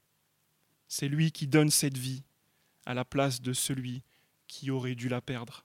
C'est 0.88 1.08
lui 1.08 1.32
qui 1.32 1.46
donne 1.46 1.70
cette 1.70 1.98
vie 1.98 2.22
à 2.84 2.94
la 2.94 3.04
place 3.04 3.42
de 3.42 3.52
celui 3.52 4.02
qui 4.46 4.70
aurait 4.70 4.94
dû 4.94 5.08
la 5.08 5.20
perdre. 5.20 5.64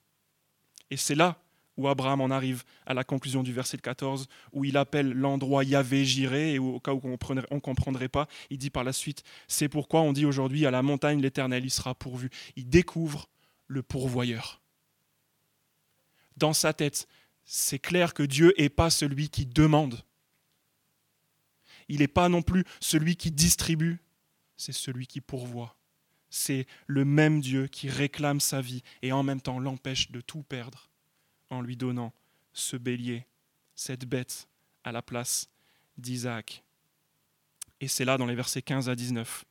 Et 0.90 0.98
c'est 0.98 1.16
là 1.16 1.42
où 1.78 1.88
Abraham 1.88 2.22
en 2.22 2.30
arrive 2.30 2.64
à 2.86 2.94
la 2.94 3.04
conclusion 3.04 3.44
du 3.44 3.54
verset 3.54 3.78
14, 3.78 4.28
où 4.52 4.66
il 4.66 4.78
appelle 4.78 5.12
l'endroit 5.14 5.64
Yahvé 5.64 6.06
Jiré, 6.06 6.54
et 6.54 6.60
au 6.60 6.80
cas 6.80 6.94
où 6.94 7.02
on 7.04 7.12
ne 7.12 7.60
comprendrait 7.60 8.10
pas, 8.10 8.28
il 8.50 8.58
dit 8.58 8.70
par 8.70 8.84
la 8.84 8.94
suite, 8.94 9.24
c'est 9.48 9.70
pourquoi 9.70 10.02
on 10.02 10.14
dit 10.14 10.26
aujourd'hui 10.26 10.66
à 10.66 10.72
la 10.72 10.82
montagne 10.82 11.22
l'Éternel 11.22 11.66
y 11.66 11.70
sera 11.70 11.96
pourvu. 11.96 12.30
Il 12.56 12.70
découvre 12.70 13.30
le 13.68 13.82
pourvoyeur. 13.82 14.62
Dans 16.38 16.54
sa 16.54 16.74
tête, 16.74 17.08
c'est 17.46 17.80
clair 17.80 18.14
que 18.14 18.24
Dieu 18.24 18.54
n'est 18.58 18.70
pas 18.70 18.90
celui 18.90 19.30
qui 19.30 19.46
demande. 19.46 20.04
Il 21.92 22.00
n'est 22.00 22.08
pas 22.08 22.30
non 22.30 22.42
plus 22.42 22.64
celui 22.80 23.18
qui 23.18 23.32
distribue, 23.32 24.00
c'est 24.56 24.72
celui 24.72 25.08
qui 25.08 25.20
pourvoit. 25.20 25.76
C'est 26.30 26.66
le 26.88 27.04
même 27.04 27.42
Dieu 27.42 27.68
qui 27.68 27.90
réclame 27.90 28.40
sa 28.40 28.62
vie 28.62 28.82
et 29.02 29.12
en 29.12 29.24
même 29.24 29.42
temps 29.42 29.60
l'empêche 29.60 30.10
de 30.10 30.22
tout 30.22 30.42
perdre 30.42 30.90
en 31.50 31.60
lui 31.60 31.76
donnant 31.76 32.14
ce 32.54 32.78
bélier, 32.78 33.28
cette 33.76 34.06
bête, 34.06 34.48
à 34.86 34.94
la 34.94 35.02
place 35.02 35.50
d'Isaac. 35.98 36.64
Et 37.82 37.90
c'est 37.90 38.06
là, 38.06 38.18
dans 38.18 38.26
les 38.26 38.36
versets 38.36 38.62
15 38.62 38.88
à 38.88 38.96
19, 38.96 39.44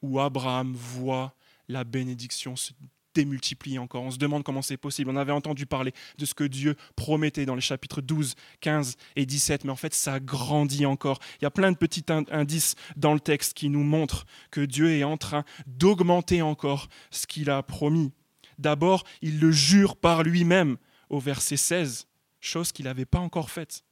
où 0.00 0.18
Abraham 0.18 0.72
voit 0.72 1.36
la 1.68 1.84
bénédiction 1.84 2.56
se 2.56 2.72
démultiplier 3.16 3.78
encore. 3.78 4.02
On 4.02 4.10
se 4.10 4.18
demande 4.18 4.44
comment 4.44 4.62
c'est 4.62 4.76
possible. 4.76 5.10
On 5.10 5.16
avait 5.16 5.32
entendu 5.32 5.66
parler 5.66 5.92
de 6.18 6.26
ce 6.26 6.34
que 6.34 6.44
Dieu 6.44 6.76
promettait 6.94 7.46
dans 7.46 7.54
les 7.54 7.60
chapitres 7.60 8.02
12, 8.02 8.34
15 8.60 8.96
et 9.16 9.26
17, 9.26 9.64
mais 9.64 9.70
en 9.70 9.76
fait, 9.76 9.94
ça 9.94 10.20
grandit 10.20 10.86
encore. 10.86 11.18
Il 11.40 11.44
y 11.44 11.46
a 11.46 11.50
plein 11.50 11.72
de 11.72 11.76
petits 11.76 12.04
indices 12.30 12.74
dans 12.96 13.14
le 13.14 13.20
texte 13.20 13.54
qui 13.54 13.68
nous 13.68 13.82
montrent 13.82 14.26
que 14.50 14.60
Dieu 14.60 14.90
est 14.92 15.04
en 15.04 15.16
train 15.16 15.44
d'augmenter 15.66 16.42
encore 16.42 16.88
ce 17.10 17.26
qu'il 17.26 17.50
a 17.50 17.62
promis. 17.62 18.12
D'abord, 18.58 19.04
il 19.22 19.40
le 19.40 19.50
jure 19.50 19.96
par 19.96 20.22
lui-même 20.22 20.76
au 21.08 21.18
verset 21.18 21.56
16, 21.56 22.06
chose 22.40 22.72
qu'il 22.72 22.84
n'avait 22.84 23.04
pas 23.06 23.18
encore 23.18 23.50
faite. 23.50 23.84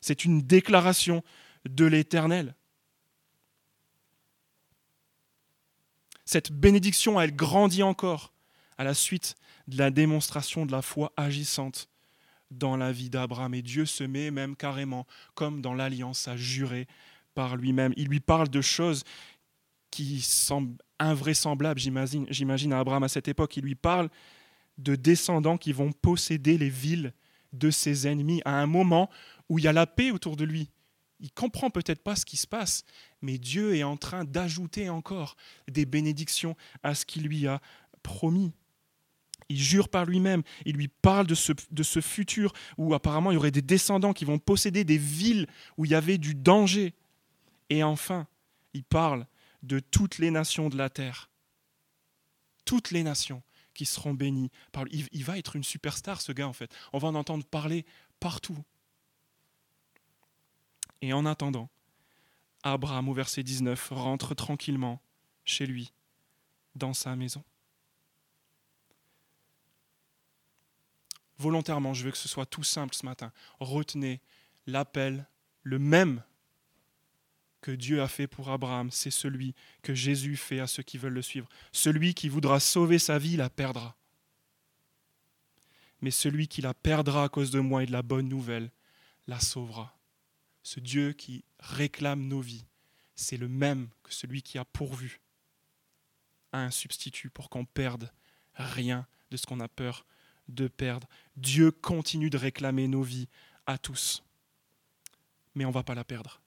C'est 0.00 0.24
une 0.24 0.42
déclaration 0.42 1.22
de 1.68 1.84
l'Éternel. 1.84 2.54
Cette 6.24 6.52
bénédiction, 6.52 7.20
elle 7.20 7.34
grandit 7.34 7.82
encore 7.82 8.32
à 8.78 8.84
la 8.84 8.94
suite 8.94 9.34
de 9.66 9.76
la 9.76 9.90
démonstration 9.90 10.64
de 10.64 10.72
la 10.72 10.82
foi 10.82 11.12
agissante 11.16 11.88
dans 12.50 12.76
la 12.76 12.92
vie 12.92 13.10
d'Abraham. 13.10 13.54
Et 13.54 13.62
Dieu 13.62 13.84
se 13.84 14.04
met 14.04 14.30
même 14.30 14.56
carrément, 14.56 15.06
comme 15.34 15.60
dans 15.60 15.74
l'alliance, 15.74 16.28
à 16.28 16.36
jurer 16.36 16.86
par 17.34 17.56
lui-même. 17.56 17.92
Il 17.96 18.08
lui 18.08 18.20
parle 18.20 18.48
de 18.48 18.60
choses 18.60 19.04
qui 19.90 20.20
semblent 20.20 20.76
invraisemblables, 20.98 21.80
j'imagine, 21.80 22.72
à 22.72 22.78
Abraham 22.78 23.02
à 23.02 23.08
cette 23.08 23.28
époque. 23.28 23.56
Il 23.56 23.64
lui 23.64 23.74
parle 23.74 24.08
de 24.78 24.94
descendants 24.94 25.58
qui 25.58 25.72
vont 25.72 25.92
posséder 25.92 26.56
les 26.58 26.70
villes 26.70 27.12
de 27.52 27.70
ses 27.70 28.06
ennemis 28.06 28.42
à 28.44 28.60
un 28.60 28.66
moment 28.66 29.08
où 29.48 29.58
il 29.58 29.64
y 29.64 29.68
a 29.68 29.72
la 29.72 29.86
paix 29.86 30.10
autour 30.10 30.36
de 30.36 30.44
lui. 30.44 30.70
Il 31.20 31.32
comprend 31.32 31.70
peut-être 31.70 32.02
pas 32.02 32.14
ce 32.14 32.24
qui 32.24 32.36
se 32.36 32.46
passe, 32.46 32.84
mais 33.22 33.38
Dieu 33.38 33.74
est 33.74 33.82
en 33.82 33.96
train 33.96 34.24
d'ajouter 34.24 34.88
encore 34.88 35.36
des 35.66 35.84
bénédictions 35.84 36.56
à 36.82 36.94
ce 36.94 37.04
qu'il 37.04 37.24
lui 37.24 37.46
a 37.46 37.60
promis. 38.02 38.52
Il 39.48 39.58
jure 39.58 39.88
par 39.88 40.04
lui-même, 40.04 40.42
il 40.66 40.76
lui 40.76 40.88
parle 40.88 41.26
de 41.26 41.34
ce, 41.34 42.00
futur 42.00 42.52
où 42.76 42.92
apparemment 42.92 43.30
il 43.30 43.34
y 43.34 43.38
aurait 43.38 43.50
des 43.50 43.62
descendants 43.62 44.12
qui 44.12 44.26
vont 44.26 44.38
posséder 44.38 44.84
des 44.84 44.98
villes 44.98 45.46
où 45.76 45.84
il 45.84 45.90
y 45.90 45.94
avait 45.94 46.18
du 46.18 46.34
danger. 46.34 46.94
Et 47.70 47.82
enfin, 47.82 48.26
il 48.74 48.84
parle 48.84 49.26
de 49.62 49.80
toutes 49.80 50.18
les 50.18 50.30
nations 50.30 50.68
de 50.68 50.76
la 50.76 50.90
terre. 50.90 51.30
Toutes 52.64 52.90
les 52.90 53.02
nations 53.02 53.42
qui 53.72 53.86
seront 53.86 54.12
bénies. 54.12 54.50
Il, 54.90 55.24
va 55.24 55.38
être 55.38 55.56
une 55.56 55.64
superstar, 55.64 56.20
ce 56.20 56.32
gars, 56.32 56.48
en 56.48 56.52
fait. 56.52 56.74
On 56.92 56.98
va 56.98 57.08
en 57.08 57.14
entendre 57.14 57.44
parler 57.44 57.86
partout. 58.20 58.58
Et 61.00 61.12
en 61.12 61.24
attendant, 61.24 61.70
Abraham, 62.64 63.08
au 63.08 63.14
verset 63.14 63.42
19, 63.42 63.90
rentre 63.92 64.34
tranquillement 64.34 65.00
chez 65.44 65.64
lui, 65.64 65.92
dans 66.74 66.92
sa 66.92 67.14
maison. 67.14 67.44
Volontairement, 71.38 71.94
je 71.94 72.04
veux 72.04 72.10
que 72.10 72.18
ce 72.18 72.28
soit 72.28 72.46
tout 72.46 72.64
simple 72.64 72.94
ce 72.94 73.06
matin. 73.06 73.32
Retenez 73.60 74.20
l'appel, 74.66 75.26
le 75.62 75.78
même 75.78 76.22
que 77.60 77.70
Dieu 77.70 78.02
a 78.02 78.08
fait 78.08 78.26
pour 78.26 78.50
Abraham, 78.50 78.90
c'est 78.90 79.10
celui 79.10 79.54
que 79.82 79.94
Jésus 79.94 80.36
fait 80.36 80.60
à 80.60 80.66
ceux 80.66 80.82
qui 80.82 80.98
veulent 80.98 81.12
le 81.12 81.22
suivre. 81.22 81.48
Celui 81.72 82.14
qui 82.14 82.28
voudra 82.28 82.60
sauver 82.60 82.98
sa 82.98 83.18
vie 83.18 83.36
la 83.36 83.50
perdra. 83.50 83.96
Mais 86.00 86.10
celui 86.10 86.46
qui 86.46 86.62
la 86.62 86.74
perdra 86.74 87.24
à 87.24 87.28
cause 87.28 87.50
de 87.50 87.60
moi 87.60 87.82
et 87.82 87.86
de 87.86 87.92
la 87.92 88.02
bonne 88.02 88.28
nouvelle 88.28 88.70
la 89.26 89.40
sauvera. 89.40 89.98
Ce 90.62 90.80
Dieu 90.80 91.12
qui 91.12 91.44
réclame 91.58 92.26
nos 92.28 92.40
vies, 92.40 92.64
c'est 93.16 93.36
le 93.36 93.48
même 93.48 93.88
que 94.02 94.12
celui 94.12 94.42
qui 94.42 94.58
a 94.58 94.64
pourvu 94.64 95.20
à 96.52 96.60
un 96.60 96.70
substitut 96.70 97.30
pour 97.30 97.50
qu'on 97.50 97.64
perde 97.64 98.12
rien 98.54 99.06
de 99.30 99.36
ce 99.36 99.46
qu'on 99.46 99.60
a 99.60 99.68
peur 99.68 100.06
de 100.48 100.68
perdre. 100.68 101.08
Dieu 101.36 101.70
continue 101.70 102.30
de 102.30 102.38
réclamer 102.38 102.88
nos 102.88 103.02
vies 103.02 103.28
à 103.66 103.78
tous. 103.78 104.22
Mais 105.54 105.64
on 105.64 105.68
ne 105.68 105.74
va 105.74 105.82
pas 105.82 105.94
la 105.94 106.04
perdre. 106.04 106.40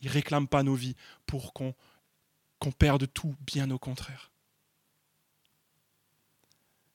Il 0.00 0.08
ne 0.08 0.12
réclame 0.12 0.48
pas 0.48 0.62
nos 0.62 0.74
vies 0.74 0.96
pour 1.26 1.52
qu'on 1.52 1.74
perde 2.78 3.12
tout, 3.12 3.34
bien 3.46 3.70
au 3.70 3.78
contraire. 3.78 4.30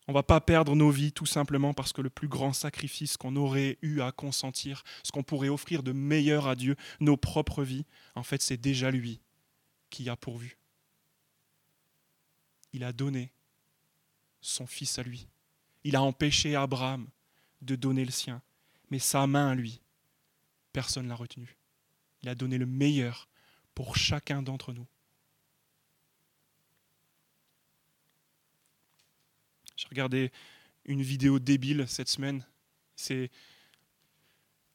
On 0.08 0.12
ne 0.12 0.17
va 0.17 0.23
pas 0.23 0.39
perdre 0.39 0.75
nos 0.75 0.91
vies 0.91 1.12
tout 1.12 1.25
simplement 1.25 1.73
parce 1.73 1.91
que 1.91 2.01
le 2.01 2.12
plus 2.12 2.27
grand 2.27 2.53
sacrifice 2.53 3.17
qu'on 3.17 3.36
aurait 3.36 3.79
eu 3.81 4.01
à 4.01 4.12
consentir, 4.12 4.84
ce 5.01 5.12
qu'on 5.12 5.23
pourrait 5.23 5.49
offrir 5.49 5.81
de 5.81 5.91
meilleur 5.91 6.47
à 6.47 6.55
Dieu, 6.55 6.75
nos 6.99 7.17
propres 7.17 7.63
vies, 7.63 7.86
en 8.13 8.21
fait 8.21 8.41
c'est 8.41 8.58
déjà 8.58 8.91
lui 8.91 9.19
qui 9.89 10.08
a 10.10 10.15
pourvu. 10.15 10.58
Il 12.71 12.84
a 12.84 12.93
donné 12.93 13.31
son 14.41 14.67
fils 14.67 14.99
à 14.99 15.03
lui. 15.03 15.27
Il 15.86 15.95
a 15.95 16.02
empêché 16.02 16.56
Abraham 16.56 17.08
de 17.62 17.76
donner 17.76 18.06
le 18.06 18.12
sien. 18.12 18.41
Mais 18.89 18.98
sa 18.98 19.28
main 19.28 19.54
lui, 19.54 19.82
personne 20.74 21.06
ne 21.06 21.10
l'a 21.10 21.15
retenu. 21.15 21.58
Il 22.24 22.30
a 22.30 22.34
donné 22.34 22.58
le 22.58 22.65
meilleur 22.65 23.30
pour 23.76 23.95
chacun 23.95 24.41
d'entre 24.41 24.74
nous. 24.74 24.88
J'ai 29.76 29.88
regardé 29.89 30.32
une 30.86 31.04
vidéo 31.04 31.38
débile 31.38 31.86
cette 31.88 32.10
semaine. 32.10 32.43
C'est 32.95 33.30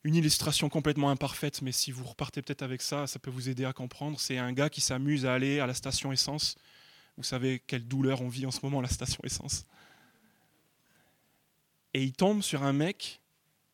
une 0.04 0.14
illustration 0.14 0.68
complètement 0.68 1.10
imparfaite, 1.10 1.60
mais 1.60 1.72
si 1.72 1.90
vous 1.90 2.04
repartez 2.04 2.40
peut-être 2.40 2.62
avec 2.62 2.82
ça, 2.82 3.08
ça 3.08 3.18
peut 3.18 3.30
vous 3.30 3.48
aider 3.48 3.64
à 3.64 3.72
comprendre. 3.72 4.20
C'est 4.20 4.38
un 4.38 4.52
gars 4.52 4.70
qui 4.70 4.80
s'amuse 4.80 5.26
à 5.26 5.34
aller 5.34 5.58
à 5.58 5.66
la 5.66 5.74
station 5.74 6.12
essence. 6.12 6.54
Vous 7.16 7.24
savez 7.24 7.58
quelle 7.66 7.88
douleur 7.88 8.20
on 8.20 8.28
vit 8.28 8.46
en 8.46 8.52
ce 8.52 8.60
moment 8.62 8.78
à 8.78 8.82
la 8.82 8.88
station 8.88 9.20
essence. 9.24 9.66
Et 11.94 12.04
il 12.04 12.12
tombe 12.12 12.42
sur 12.42 12.62
un 12.62 12.72
mec 12.72 13.20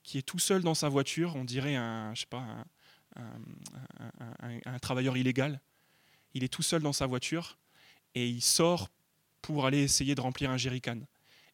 qui 0.03 0.19
est 0.19 0.23
tout 0.23 0.39
seul 0.39 0.63
dans 0.63 0.75
sa 0.75 0.89
voiture, 0.89 1.35
on 1.37 1.45
dirait 1.45 1.75
un, 1.75 2.15
je 2.15 2.21
sais 2.21 2.27
pas, 2.27 2.65
un, 3.17 4.79
travailleur 4.79 5.17
illégal. 5.17 5.61
Il 6.35 6.45
est 6.45 6.49
tout 6.49 6.63
seul 6.63 6.83
dans 6.83 6.93
sa 6.93 7.07
voiture 7.07 7.59
et 8.15 8.29
il 8.29 8.41
sort 8.41 8.89
pour 9.43 9.67
aller 9.67 9.83
essayer 9.83 10.15
de 10.15 10.21
remplir 10.21 10.51
un 10.51 10.57
jerrycan. 10.57 11.01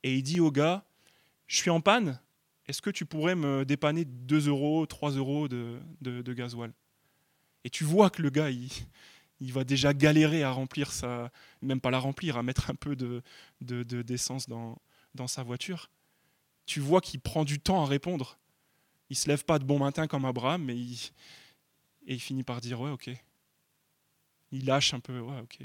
Et 0.03 0.16
il 0.16 0.22
dit 0.22 0.40
au 0.40 0.51
gars, 0.51 0.85
je 1.46 1.57
suis 1.57 1.70
en 1.70 1.81
panne, 1.81 2.20
est-ce 2.66 2.83
que 2.83 2.90
tu 2.90 3.07
pourrais 3.07 3.35
me 3.35 3.64
dépanner 3.64 4.05
2 4.05 4.48
euros, 4.48 4.87
3 4.87 5.12
euros 5.12 5.48
de, 5.48 5.81
de, 6.01 6.33
gasoil? 6.33 6.72
Et 7.64 7.70
tu 7.70 7.85
vois 7.85 8.11
que 8.11 8.22
le 8.22 8.31
gars, 8.31 8.51
il, 8.51 8.68
il, 9.40 9.53
va 9.53 9.64
déjà 9.64 9.94
galérer 9.94 10.42
à 10.42 10.51
remplir 10.51 10.92
sa... 10.92 11.31
Même 11.61 11.81
pas 11.81 11.90
la 11.90 11.98
remplir, 11.98 12.37
à 12.37 12.42
mettre 12.42 12.70
un 12.70 12.75
peu 12.75 12.96
de, 12.96 13.22
d'essence 13.61 14.48
dans, 14.48 14.79
dans 15.14 15.27
sa 15.27 15.42
voiture. 15.42 15.90
Tu 16.66 16.81
vois 16.81 17.01
qu'il 17.01 17.20
prend 17.20 17.44
du 17.44 17.61
temps 17.61 17.83
à 17.83 17.87
répondre. 17.87 18.38
Il 19.11 19.16
se 19.16 19.29
lève 19.29 19.44
pas 19.44 19.59
de 19.59 19.64
bon 19.64 19.79
matin 19.79 20.07
comme 20.07 20.25
Abraham, 20.25 20.64
mais 20.64 20.77
il, 20.77 20.98
et 22.07 22.14
il 22.14 22.20
finit 22.20 22.42
par 22.42 22.61
dire, 22.61 22.81
ouais, 22.81 22.90
ok. 22.90 23.11
Il 24.51 24.66
lâche 24.66 24.94
un 24.94 25.01
peu, 25.01 25.18
ouais, 25.18 25.40
ok. 25.40 25.59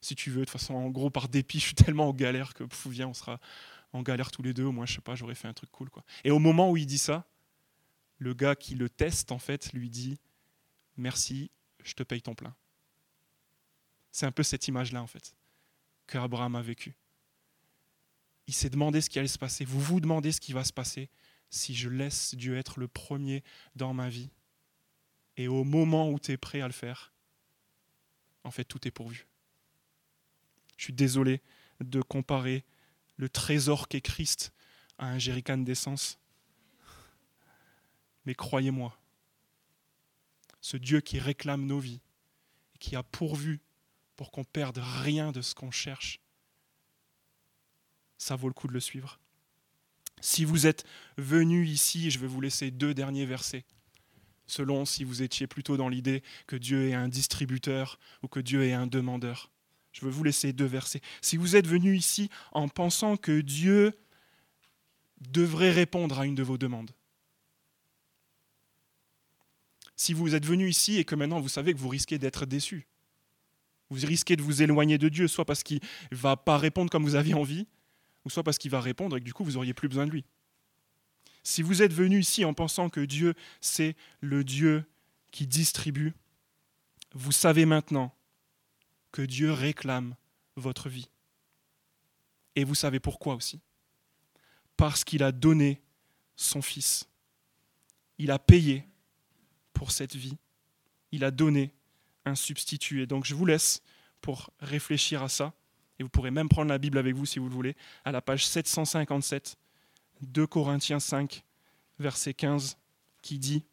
si 0.00 0.14
tu 0.14 0.30
veux, 0.30 0.40
de 0.40 0.44
toute 0.44 0.50
façon, 0.50 0.74
en 0.74 0.90
gros, 0.90 1.10
par 1.10 1.28
dépit, 1.28 1.58
je 1.60 1.66
suis 1.66 1.74
tellement 1.74 2.08
en 2.08 2.12
galère 2.12 2.54
que, 2.54 2.64
pff, 2.64 2.86
viens, 2.88 3.08
on 3.08 3.14
sera 3.14 3.40
en 3.92 4.02
galère 4.02 4.30
tous 4.30 4.42
les 4.42 4.52
deux. 4.52 4.64
Au 4.64 4.72
moins, 4.72 4.86
je 4.86 4.94
sais 4.94 5.00
pas, 5.00 5.14
j'aurais 5.14 5.34
fait 5.34 5.48
un 5.48 5.54
truc 5.54 5.70
cool, 5.70 5.90
quoi. 5.90 6.04
Et 6.24 6.30
au 6.30 6.38
moment 6.38 6.70
où 6.70 6.76
il 6.76 6.86
dit 6.86 6.98
ça, 6.98 7.26
le 8.18 8.34
gars 8.34 8.56
qui 8.56 8.74
le 8.74 8.88
teste, 8.88 9.32
en 9.32 9.38
fait, 9.38 9.72
lui 9.72 9.90
dit, 9.90 10.18
merci, 10.96 11.50
je 11.84 11.94
te 11.94 12.02
paye 12.02 12.22
ton 12.22 12.34
plein. 12.34 12.54
C'est 14.10 14.26
un 14.26 14.32
peu 14.32 14.42
cette 14.42 14.66
image-là, 14.68 15.02
en 15.02 15.06
fait, 15.06 15.34
que 16.06 16.18
Abraham 16.18 16.56
a 16.56 16.62
vécu. 16.62 16.96
Il 18.46 18.54
s'est 18.54 18.70
demandé 18.70 19.00
ce 19.00 19.10
qui 19.10 19.18
allait 19.18 19.28
se 19.28 19.38
passer. 19.38 19.64
Vous 19.64 19.80
vous 19.80 20.00
demandez 20.00 20.32
ce 20.32 20.40
qui 20.40 20.52
va 20.52 20.64
se 20.64 20.72
passer 20.72 21.10
si 21.50 21.74
je 21.74 21.88
laisse 21.88 22.34
Dieu 22.34 22.56
être 22.56 22.80
le 22.80 22.88
premier 22.88 23.42
dans 23.74 23.94
ma 23.94 24.08
vie 24.08 24.30
et 25.36 25.48
au 25.48 25.64
moment 25.64 26.10
où 26.10 26.18
tu 26.18 26.32
es 26.32 26.36
prêt 26.36 26.60
à 26.60 26.66
le 26.66 26.72
faire, 26.72 27.12
en 28.44 28.50
fait, 28.50 28.64
tout 28.64 28.86
est 28.86 28.90
pourvu. 28.90 29.26
Je 30.76 30.84
suis 30.84 30.92
désolé 30.92 31.42
de 31.80 32.00
comparer 32.00 32.64
le 33.16 33.28
trésor 33.28 33.88
qu'est 33.88 34.00
Christ 34.00 34.52
à 34.98 35.06
un 35.08 35.18
jerrycan 35.18 35.58
d'essence. 35.58 36.18
Mais 38.24 38.34
croyez-moi, 38.34 38.98
ce 40.60 40.76
Dieu 40.76 41.00
qui 41.00 41.18
réclame 41.18 41.66
nos 41.66 41.78
vies 41.78 42.00
et 42.74 42.78
qui 42.78 42.96
a 42.96 43.02
pourvu 43.02 43.60
pour 44.16 44.30
qu'on 44.30 44.44
perde 44.44 44.78
rien 44.78 45.32
de 45.32 45.42
ce 45.42 45.54
qu'on 45.54 45.70
cherche, 45.70 46.20
ça 48.18 48.36
vaut 48.36 48.48
le 48.48 48.54
coup 48.54 48.68
de 48.68 48.72
le 48.72 48.80
suivre. 48.80 49.18
Si 50.20 50.44
vous 50.44 50.66
êtes 50.66 50.84
venu 51.18 51.66
ici, 51.66 52.10
je 52.10 52.18
vais 52.18 52.26
vous 52.26 52.40
laisser 52.40 52.70
deux 52.70 52.94
derniers 52.94 53.26
versets 53.26 53.64
selon 54.46 54.84
si 54.84 55.04
vous 55.04 55.22
étiez 55.22 55.46
plutôt 55.46 55.76
dans 55.76 55.88
l'idée 55.88 56.22
que 56.46 56.56
Dieu 56.56 56.88
est 56.88 56.94
un 56.94 57.08
distributeur 57.08 57.98
ou 58.22 58.28
que 58.28 58.40
Dieu 58.40 58.64
est 58.64 58.72
un 58.72 58.86
demandeur. 58.86 59.50
Je 59.92 60.04
veux 60.04 60.10
vous 60.10 60.24
laisser 60.24 60.52
deux 60.52 60.66
versets. 60.66 61.00
Si 61.20 61.36
vous 61.36 61.56
êtes 61.56 61.66
venu 61.66 61.96
ici 61.96 62.30
en 62.52 62.68
pensant 62.68 63.16
que 63.16 63.40
Dieu 63.40 63.92
devrait 65.20 65.72
répondre 65.72 66.18
à 66.18 66.26
une 66.26 66.34
de 66.34 66.42
vos 66.42 66.58
demandes, 66.58 66.90
si 69.96 70.12
vous 70.12 70.34
êtes 70.34 70.44
venu 70.44 70.68
ici 70.68 70.98
et 70.98 71.04
que 71.04 71.14
maintenant 71.14 71.40
vous 71.40 71.48
savez 71.48 71.72
que 71.72 71.78
vous 71.78 71.88
risquez 71.88 72.18
d'être 72.18 72.44
déçu, 72.44 72.86
vous 73.88 74.06
risquez 74.06 74.36
de 74.36 74.42
vous 74.42 74.62
éloigner 74.62 74.98
de 74.98 75.08
Dieu, 75.08 75.28
soit 75.28 75.44
parce 75.44 75.62
qu'il 75.62 75.80
ne 76.10 76.16
va 76.16 76.36
pas 76.36 76.58
répondre 76.58 76.90
comme 76.90 77.04
vous 77.04 77.14
aviez 77.14 77.34
envie, 77.34 77.66
ou 78.26 78.30
soit 78.30 78.42
parce 78.42 78.58
qu'il 78.58 78.70
va 78.70 78.82
répondre 78.82 79.16
et 79.16 79.20
que 79.20 79.24
du 79.24 79.32
coup 79.32 79.42
vous 79.42 79.52
n'auriez 79.52 79.72
plus 79.72 79.88
besoin 79.88 80.04
de 80.04 80.10
lui. 80.10 80.26
Si 81.42 81.62
vous 81.62 81.80
êtes 81.80 81.94
venu 81.94 82.20
ici 82.20 82.44
en 82.44 82.52
pensant 82.52 82.90
que 82.90 83.00
Dieu, 83.00 83.32
c'est 83.62 83.96
le 84.20 84.44
Dieu 84.44 84.84
qui 85.30 85.46
distribue, 85.46 86.12
vous 87.14 87.32
savez 87.32 87.64
maintenant 87.64 88.14
que 89.12 89.22
Dieu 89.22 89.50
réclame 89.50 90.14
votre 90.56 90.90
vie. 90.90 91.08
Et 92.54 92.64
vous 92.64 92.74
savez 92.74 93.00
pourquoi 93.00 93.34
aussi. 93.34 93.60
Parce 94.76 95.04
qu'il 95.04 95.22
a 95.22 95.32
donné 95.32 95.80
son 96.34 96.60
Fils. 96.60 97.08
Il 98.18 98.30
a 98.30 98.38
payé 98.38 98.86
pour 99.72 99.90
cette 99.90 100.16
vie 100.16 100.36
il 101.12 101.24
a 101.24 101.30
donné 101.30 101.72
un 102.24 102.34
substitut. 102.34 103.02
Et 103.02 103.06
donc 103.06 103.24
je 103.24 103.34
vous 103.34 103.46
laisse 103.46 103.82
pour 104.20 104.50
réfléchir 104.60 105.22
à 105.22 105.28
ça. 105.28 105.52
Et 105.98 106.02
vous 106.02 106.08
pourrez 106.08 106.30
même 106.30 106.48
prendre 106.48 106.68
la 106.68 106.78
Bible 106.78 106.98
avec 106.98 107.14
vous 107.14 107.26
si 107.26 107.38
vous 107.38 107.48
le 107.48 107.54
voulez, 107.54 107.76
à 108.04 108.12
la 108.12 108.20
page 108.20 108.46
757, 108.46 109.56
2 110.22 110.46
Corinthiens 110.46 111.00
5, 111.00 111.42
verset 111.98 112.34
15, 112.34 112.76
qui 113.22 113.38
dit, 113.38 113.64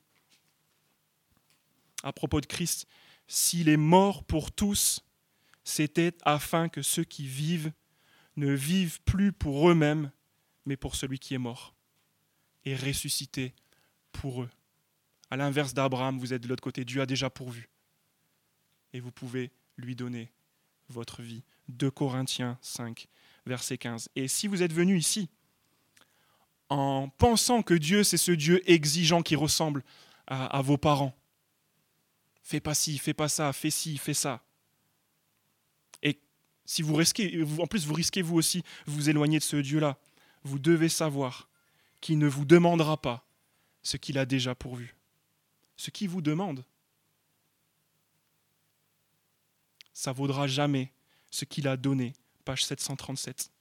à 2.03 2.11
propos 2.13 2.41
de 2.41 2.45
Christ, 2.45 2.88
S'il 3.28 3.69
est 3.69 3.78
mort 3.78 4.24
pour 4.24 4.51
tous, 4.51 5.03
c'était 5.63 6.13
afin 6.24 6.69
que 6.69 6.82
ceux 6.82 7.05
qui 7.05 7.26
vivent 7.26 7.71
ne 8.36 8.51
vivent 8.51 9.01
plus 9.01 9.32
pour 9.32 9.69
eux-mêmes, 9.69 10.11
mais 10.65 10.76
pour 10.76 10.95
celui 10.95 11.19
qui 11.19 11.34
est 11.34 11.39
mort 11.39 11.74
et 12.65 12.76
ressuscité 12.76 13.53
pour 14.11 14.43
eux. 14.43 14.49
À 15.30 15.38
l'inverse 15.38 15.74
d'Abraham, 15.74 16.19
vous 16.19 16.34
êtes 16.34 16.43
de 16.43 16.47
l'autre 16.47 16.63
côté. 16.63 16.86
Dieu 16.86 17.01
a 17.01 17.05
déjà 17.05 17.30
pourvu. 17.30 17.69
Et 18.93 18.99
vous 18.99 19.11
pouvez 19.11 19.51
lui 19.78 19.95
donner 19.95 20.32
votre 20.89 21.21
vie. 21.21 21.43
2 21.70 21.91
Corinthiens 21.91 22.57
5, 22.61 23.07
verset 23.45 23.78
15. 23.78 24.09
Et 24.16 24.28
si 24.28 24.47
vous 24.47 24.61
êtes 24.61 24.74
venu 24.74 24.97
ici 24.97 25.30
en 26.70 27.09
pensant 27.09 27.61
que 27.61 27.74
Dieu, 27.74 28.03
c'est 28.03 28.18
ce 28.18 28.32
Dieu 28.32 28.68
exigeant 28.70 29.22
qui 29.22 29.36
ressemble 29.36 29.84
à, 30.28 30.61
vos 30.61 30.78
parents, 30.78 31.14
fais 32.41 32.61
pas 32.61 32.74
ci, 32.74 32.97
fais 32.97 33.14
pas 33.14 33.28
ça, 33.28 33.51
fais 33.53 33.70
ci, 33.70 33.97
fais 33.97 34.14
ça. 34.14 34.41
Et 36.01 36.20
si 36.66 36.82
vous 36.82 36.95
risquez, 36.95 37.43
en 37.59 37.68
plus 37.68 37.86
vous 37.86 37.93
risquez 37.93 38.22
vous 38.22 38.36
aussi 38.36 38.64
vous 38.86 39.09
éloigner 39.09 39.38
de 39.39 39.43
ce 39.43 39.57
Dieu-là, 39.57 39.97
vous 40.43 40.59
devez 40.59 40.89
savoir 40.89 41.49
qu'il 42.01 42.18
ne 42.18 42.28
vous 42.28 42.45
demandera 42.45 42.97
pas 42.97 43.26
ce 43.82 43.97
qu'il 43.97 44.18
a 44.18 44.26
déjà 44.26 44.55
pourvu. 44.55 44.95
Ce 45.76 45.91
qu'il 45.91 46.09
vous 46.09 46.22
demande, 46.22 46.64
ça 49.93 50.11
vaudra 50.11 50.47
jamais 50.47 50.92
ce 51.34 51.45
qu'il 51.45 51.67
a 51.67 51.77
donné. 51.77 52.13
Page 52.45 52.63
737. 52.63 53.51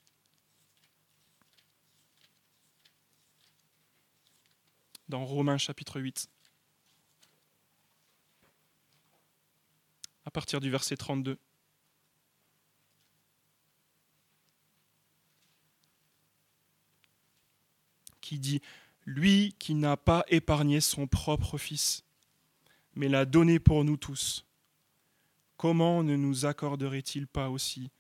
Dans 5.08 5.24
Romains 5.24 5.56
chapitre 5.56 5.98
8. 5.98 6.28
À 10.26 10.30
partir 10.30 10.60
du 10.60 10.70
verset 10.70 10.98
32. 10.98 11.38
Qui 18.20 18.38
dit 18.38 18.60
Lui 19.06 19.56
qui 19.58 19.74
n'a 19.74 19.96
pas 19.96 20.26
épargné 20.28 20.82
son 20.82 21.06
propre 21.06 21.56
Fils, 21.56 22.04
mais 22.94 23.08
l'a 23.08 23.24
donné 23.24 23.58
pour 23.58 23.82
nous 23.82 23.96
tous 23.96 24.44
comment 25.62 26.02
ne 26.02 26.16
nous 26.16 26.44
accorderait-il 26.44 27.28
pas 27.28 27.48
aussi 27.48 27.92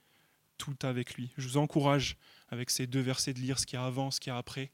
tout 0.58 0.76
avec 0.82 1.14
lui? 1.14 1.30
Je 1.36 1.46
vous 1.46 1.58
encourage 1.58 2.16
avec 2.48 2.70
ces 2.70 2.88
deux 2.88 3.00
versets 3.00 3.34
de 3.34 3.38
lire 3.38 3.60
ce 3.60 3.66
qui 3.66 3.76
a 3.76 3.84
avant, 3.84 4.10
ce 4.10 4.18
qui 4.18 4.30
a 4.30 4.36
après. 4.36 4.72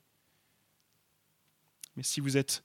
Mais 1.97 2.03
si 2.03 2.21
vous 2.21 2.39
êtes 2.39 2.65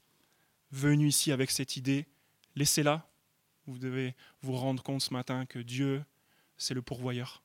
venu 0.72 1.10
ici 1.10 1.34
avec 1.34 1.52
cette 1.52 1.76
idée, 1.76 2.08
laissez-la. 2.56 3.06
Vous 3.68 3.78
devez 3.78 4.16
vous 4.42 4.56
rendre 4.56 4.82
compte 4.82 5.02
ce 5.02 5.12
matin 5.12 5.46
que 5.46 5.60
Dieu, 5.60 6.02
c'est 6.56 6.74
le 6.74 6.82
pourvoyeur. 6.82 7.44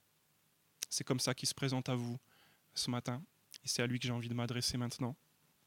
C'est 0.89 1.03
comme 1.03 1.19
ça 1.19 1.35
qu'il 1.35 1.49
se 1.49 1.55
présente 1.55 1.89
à 1.89 1.97
vous 1.97 2.21
ce 2.77 2.93
matin. 2.93 3.21
Et 3.65 3.69
c'est 3.69 3.83
à 3.83 3.89
lui 3.89 3.99
que 3.99 4.07
j'ai 4.07 4.13
envie 4.13 4.29
de 4.29 4.35
m'adresser 4.35 4.79
maintenant. 4.79 5.17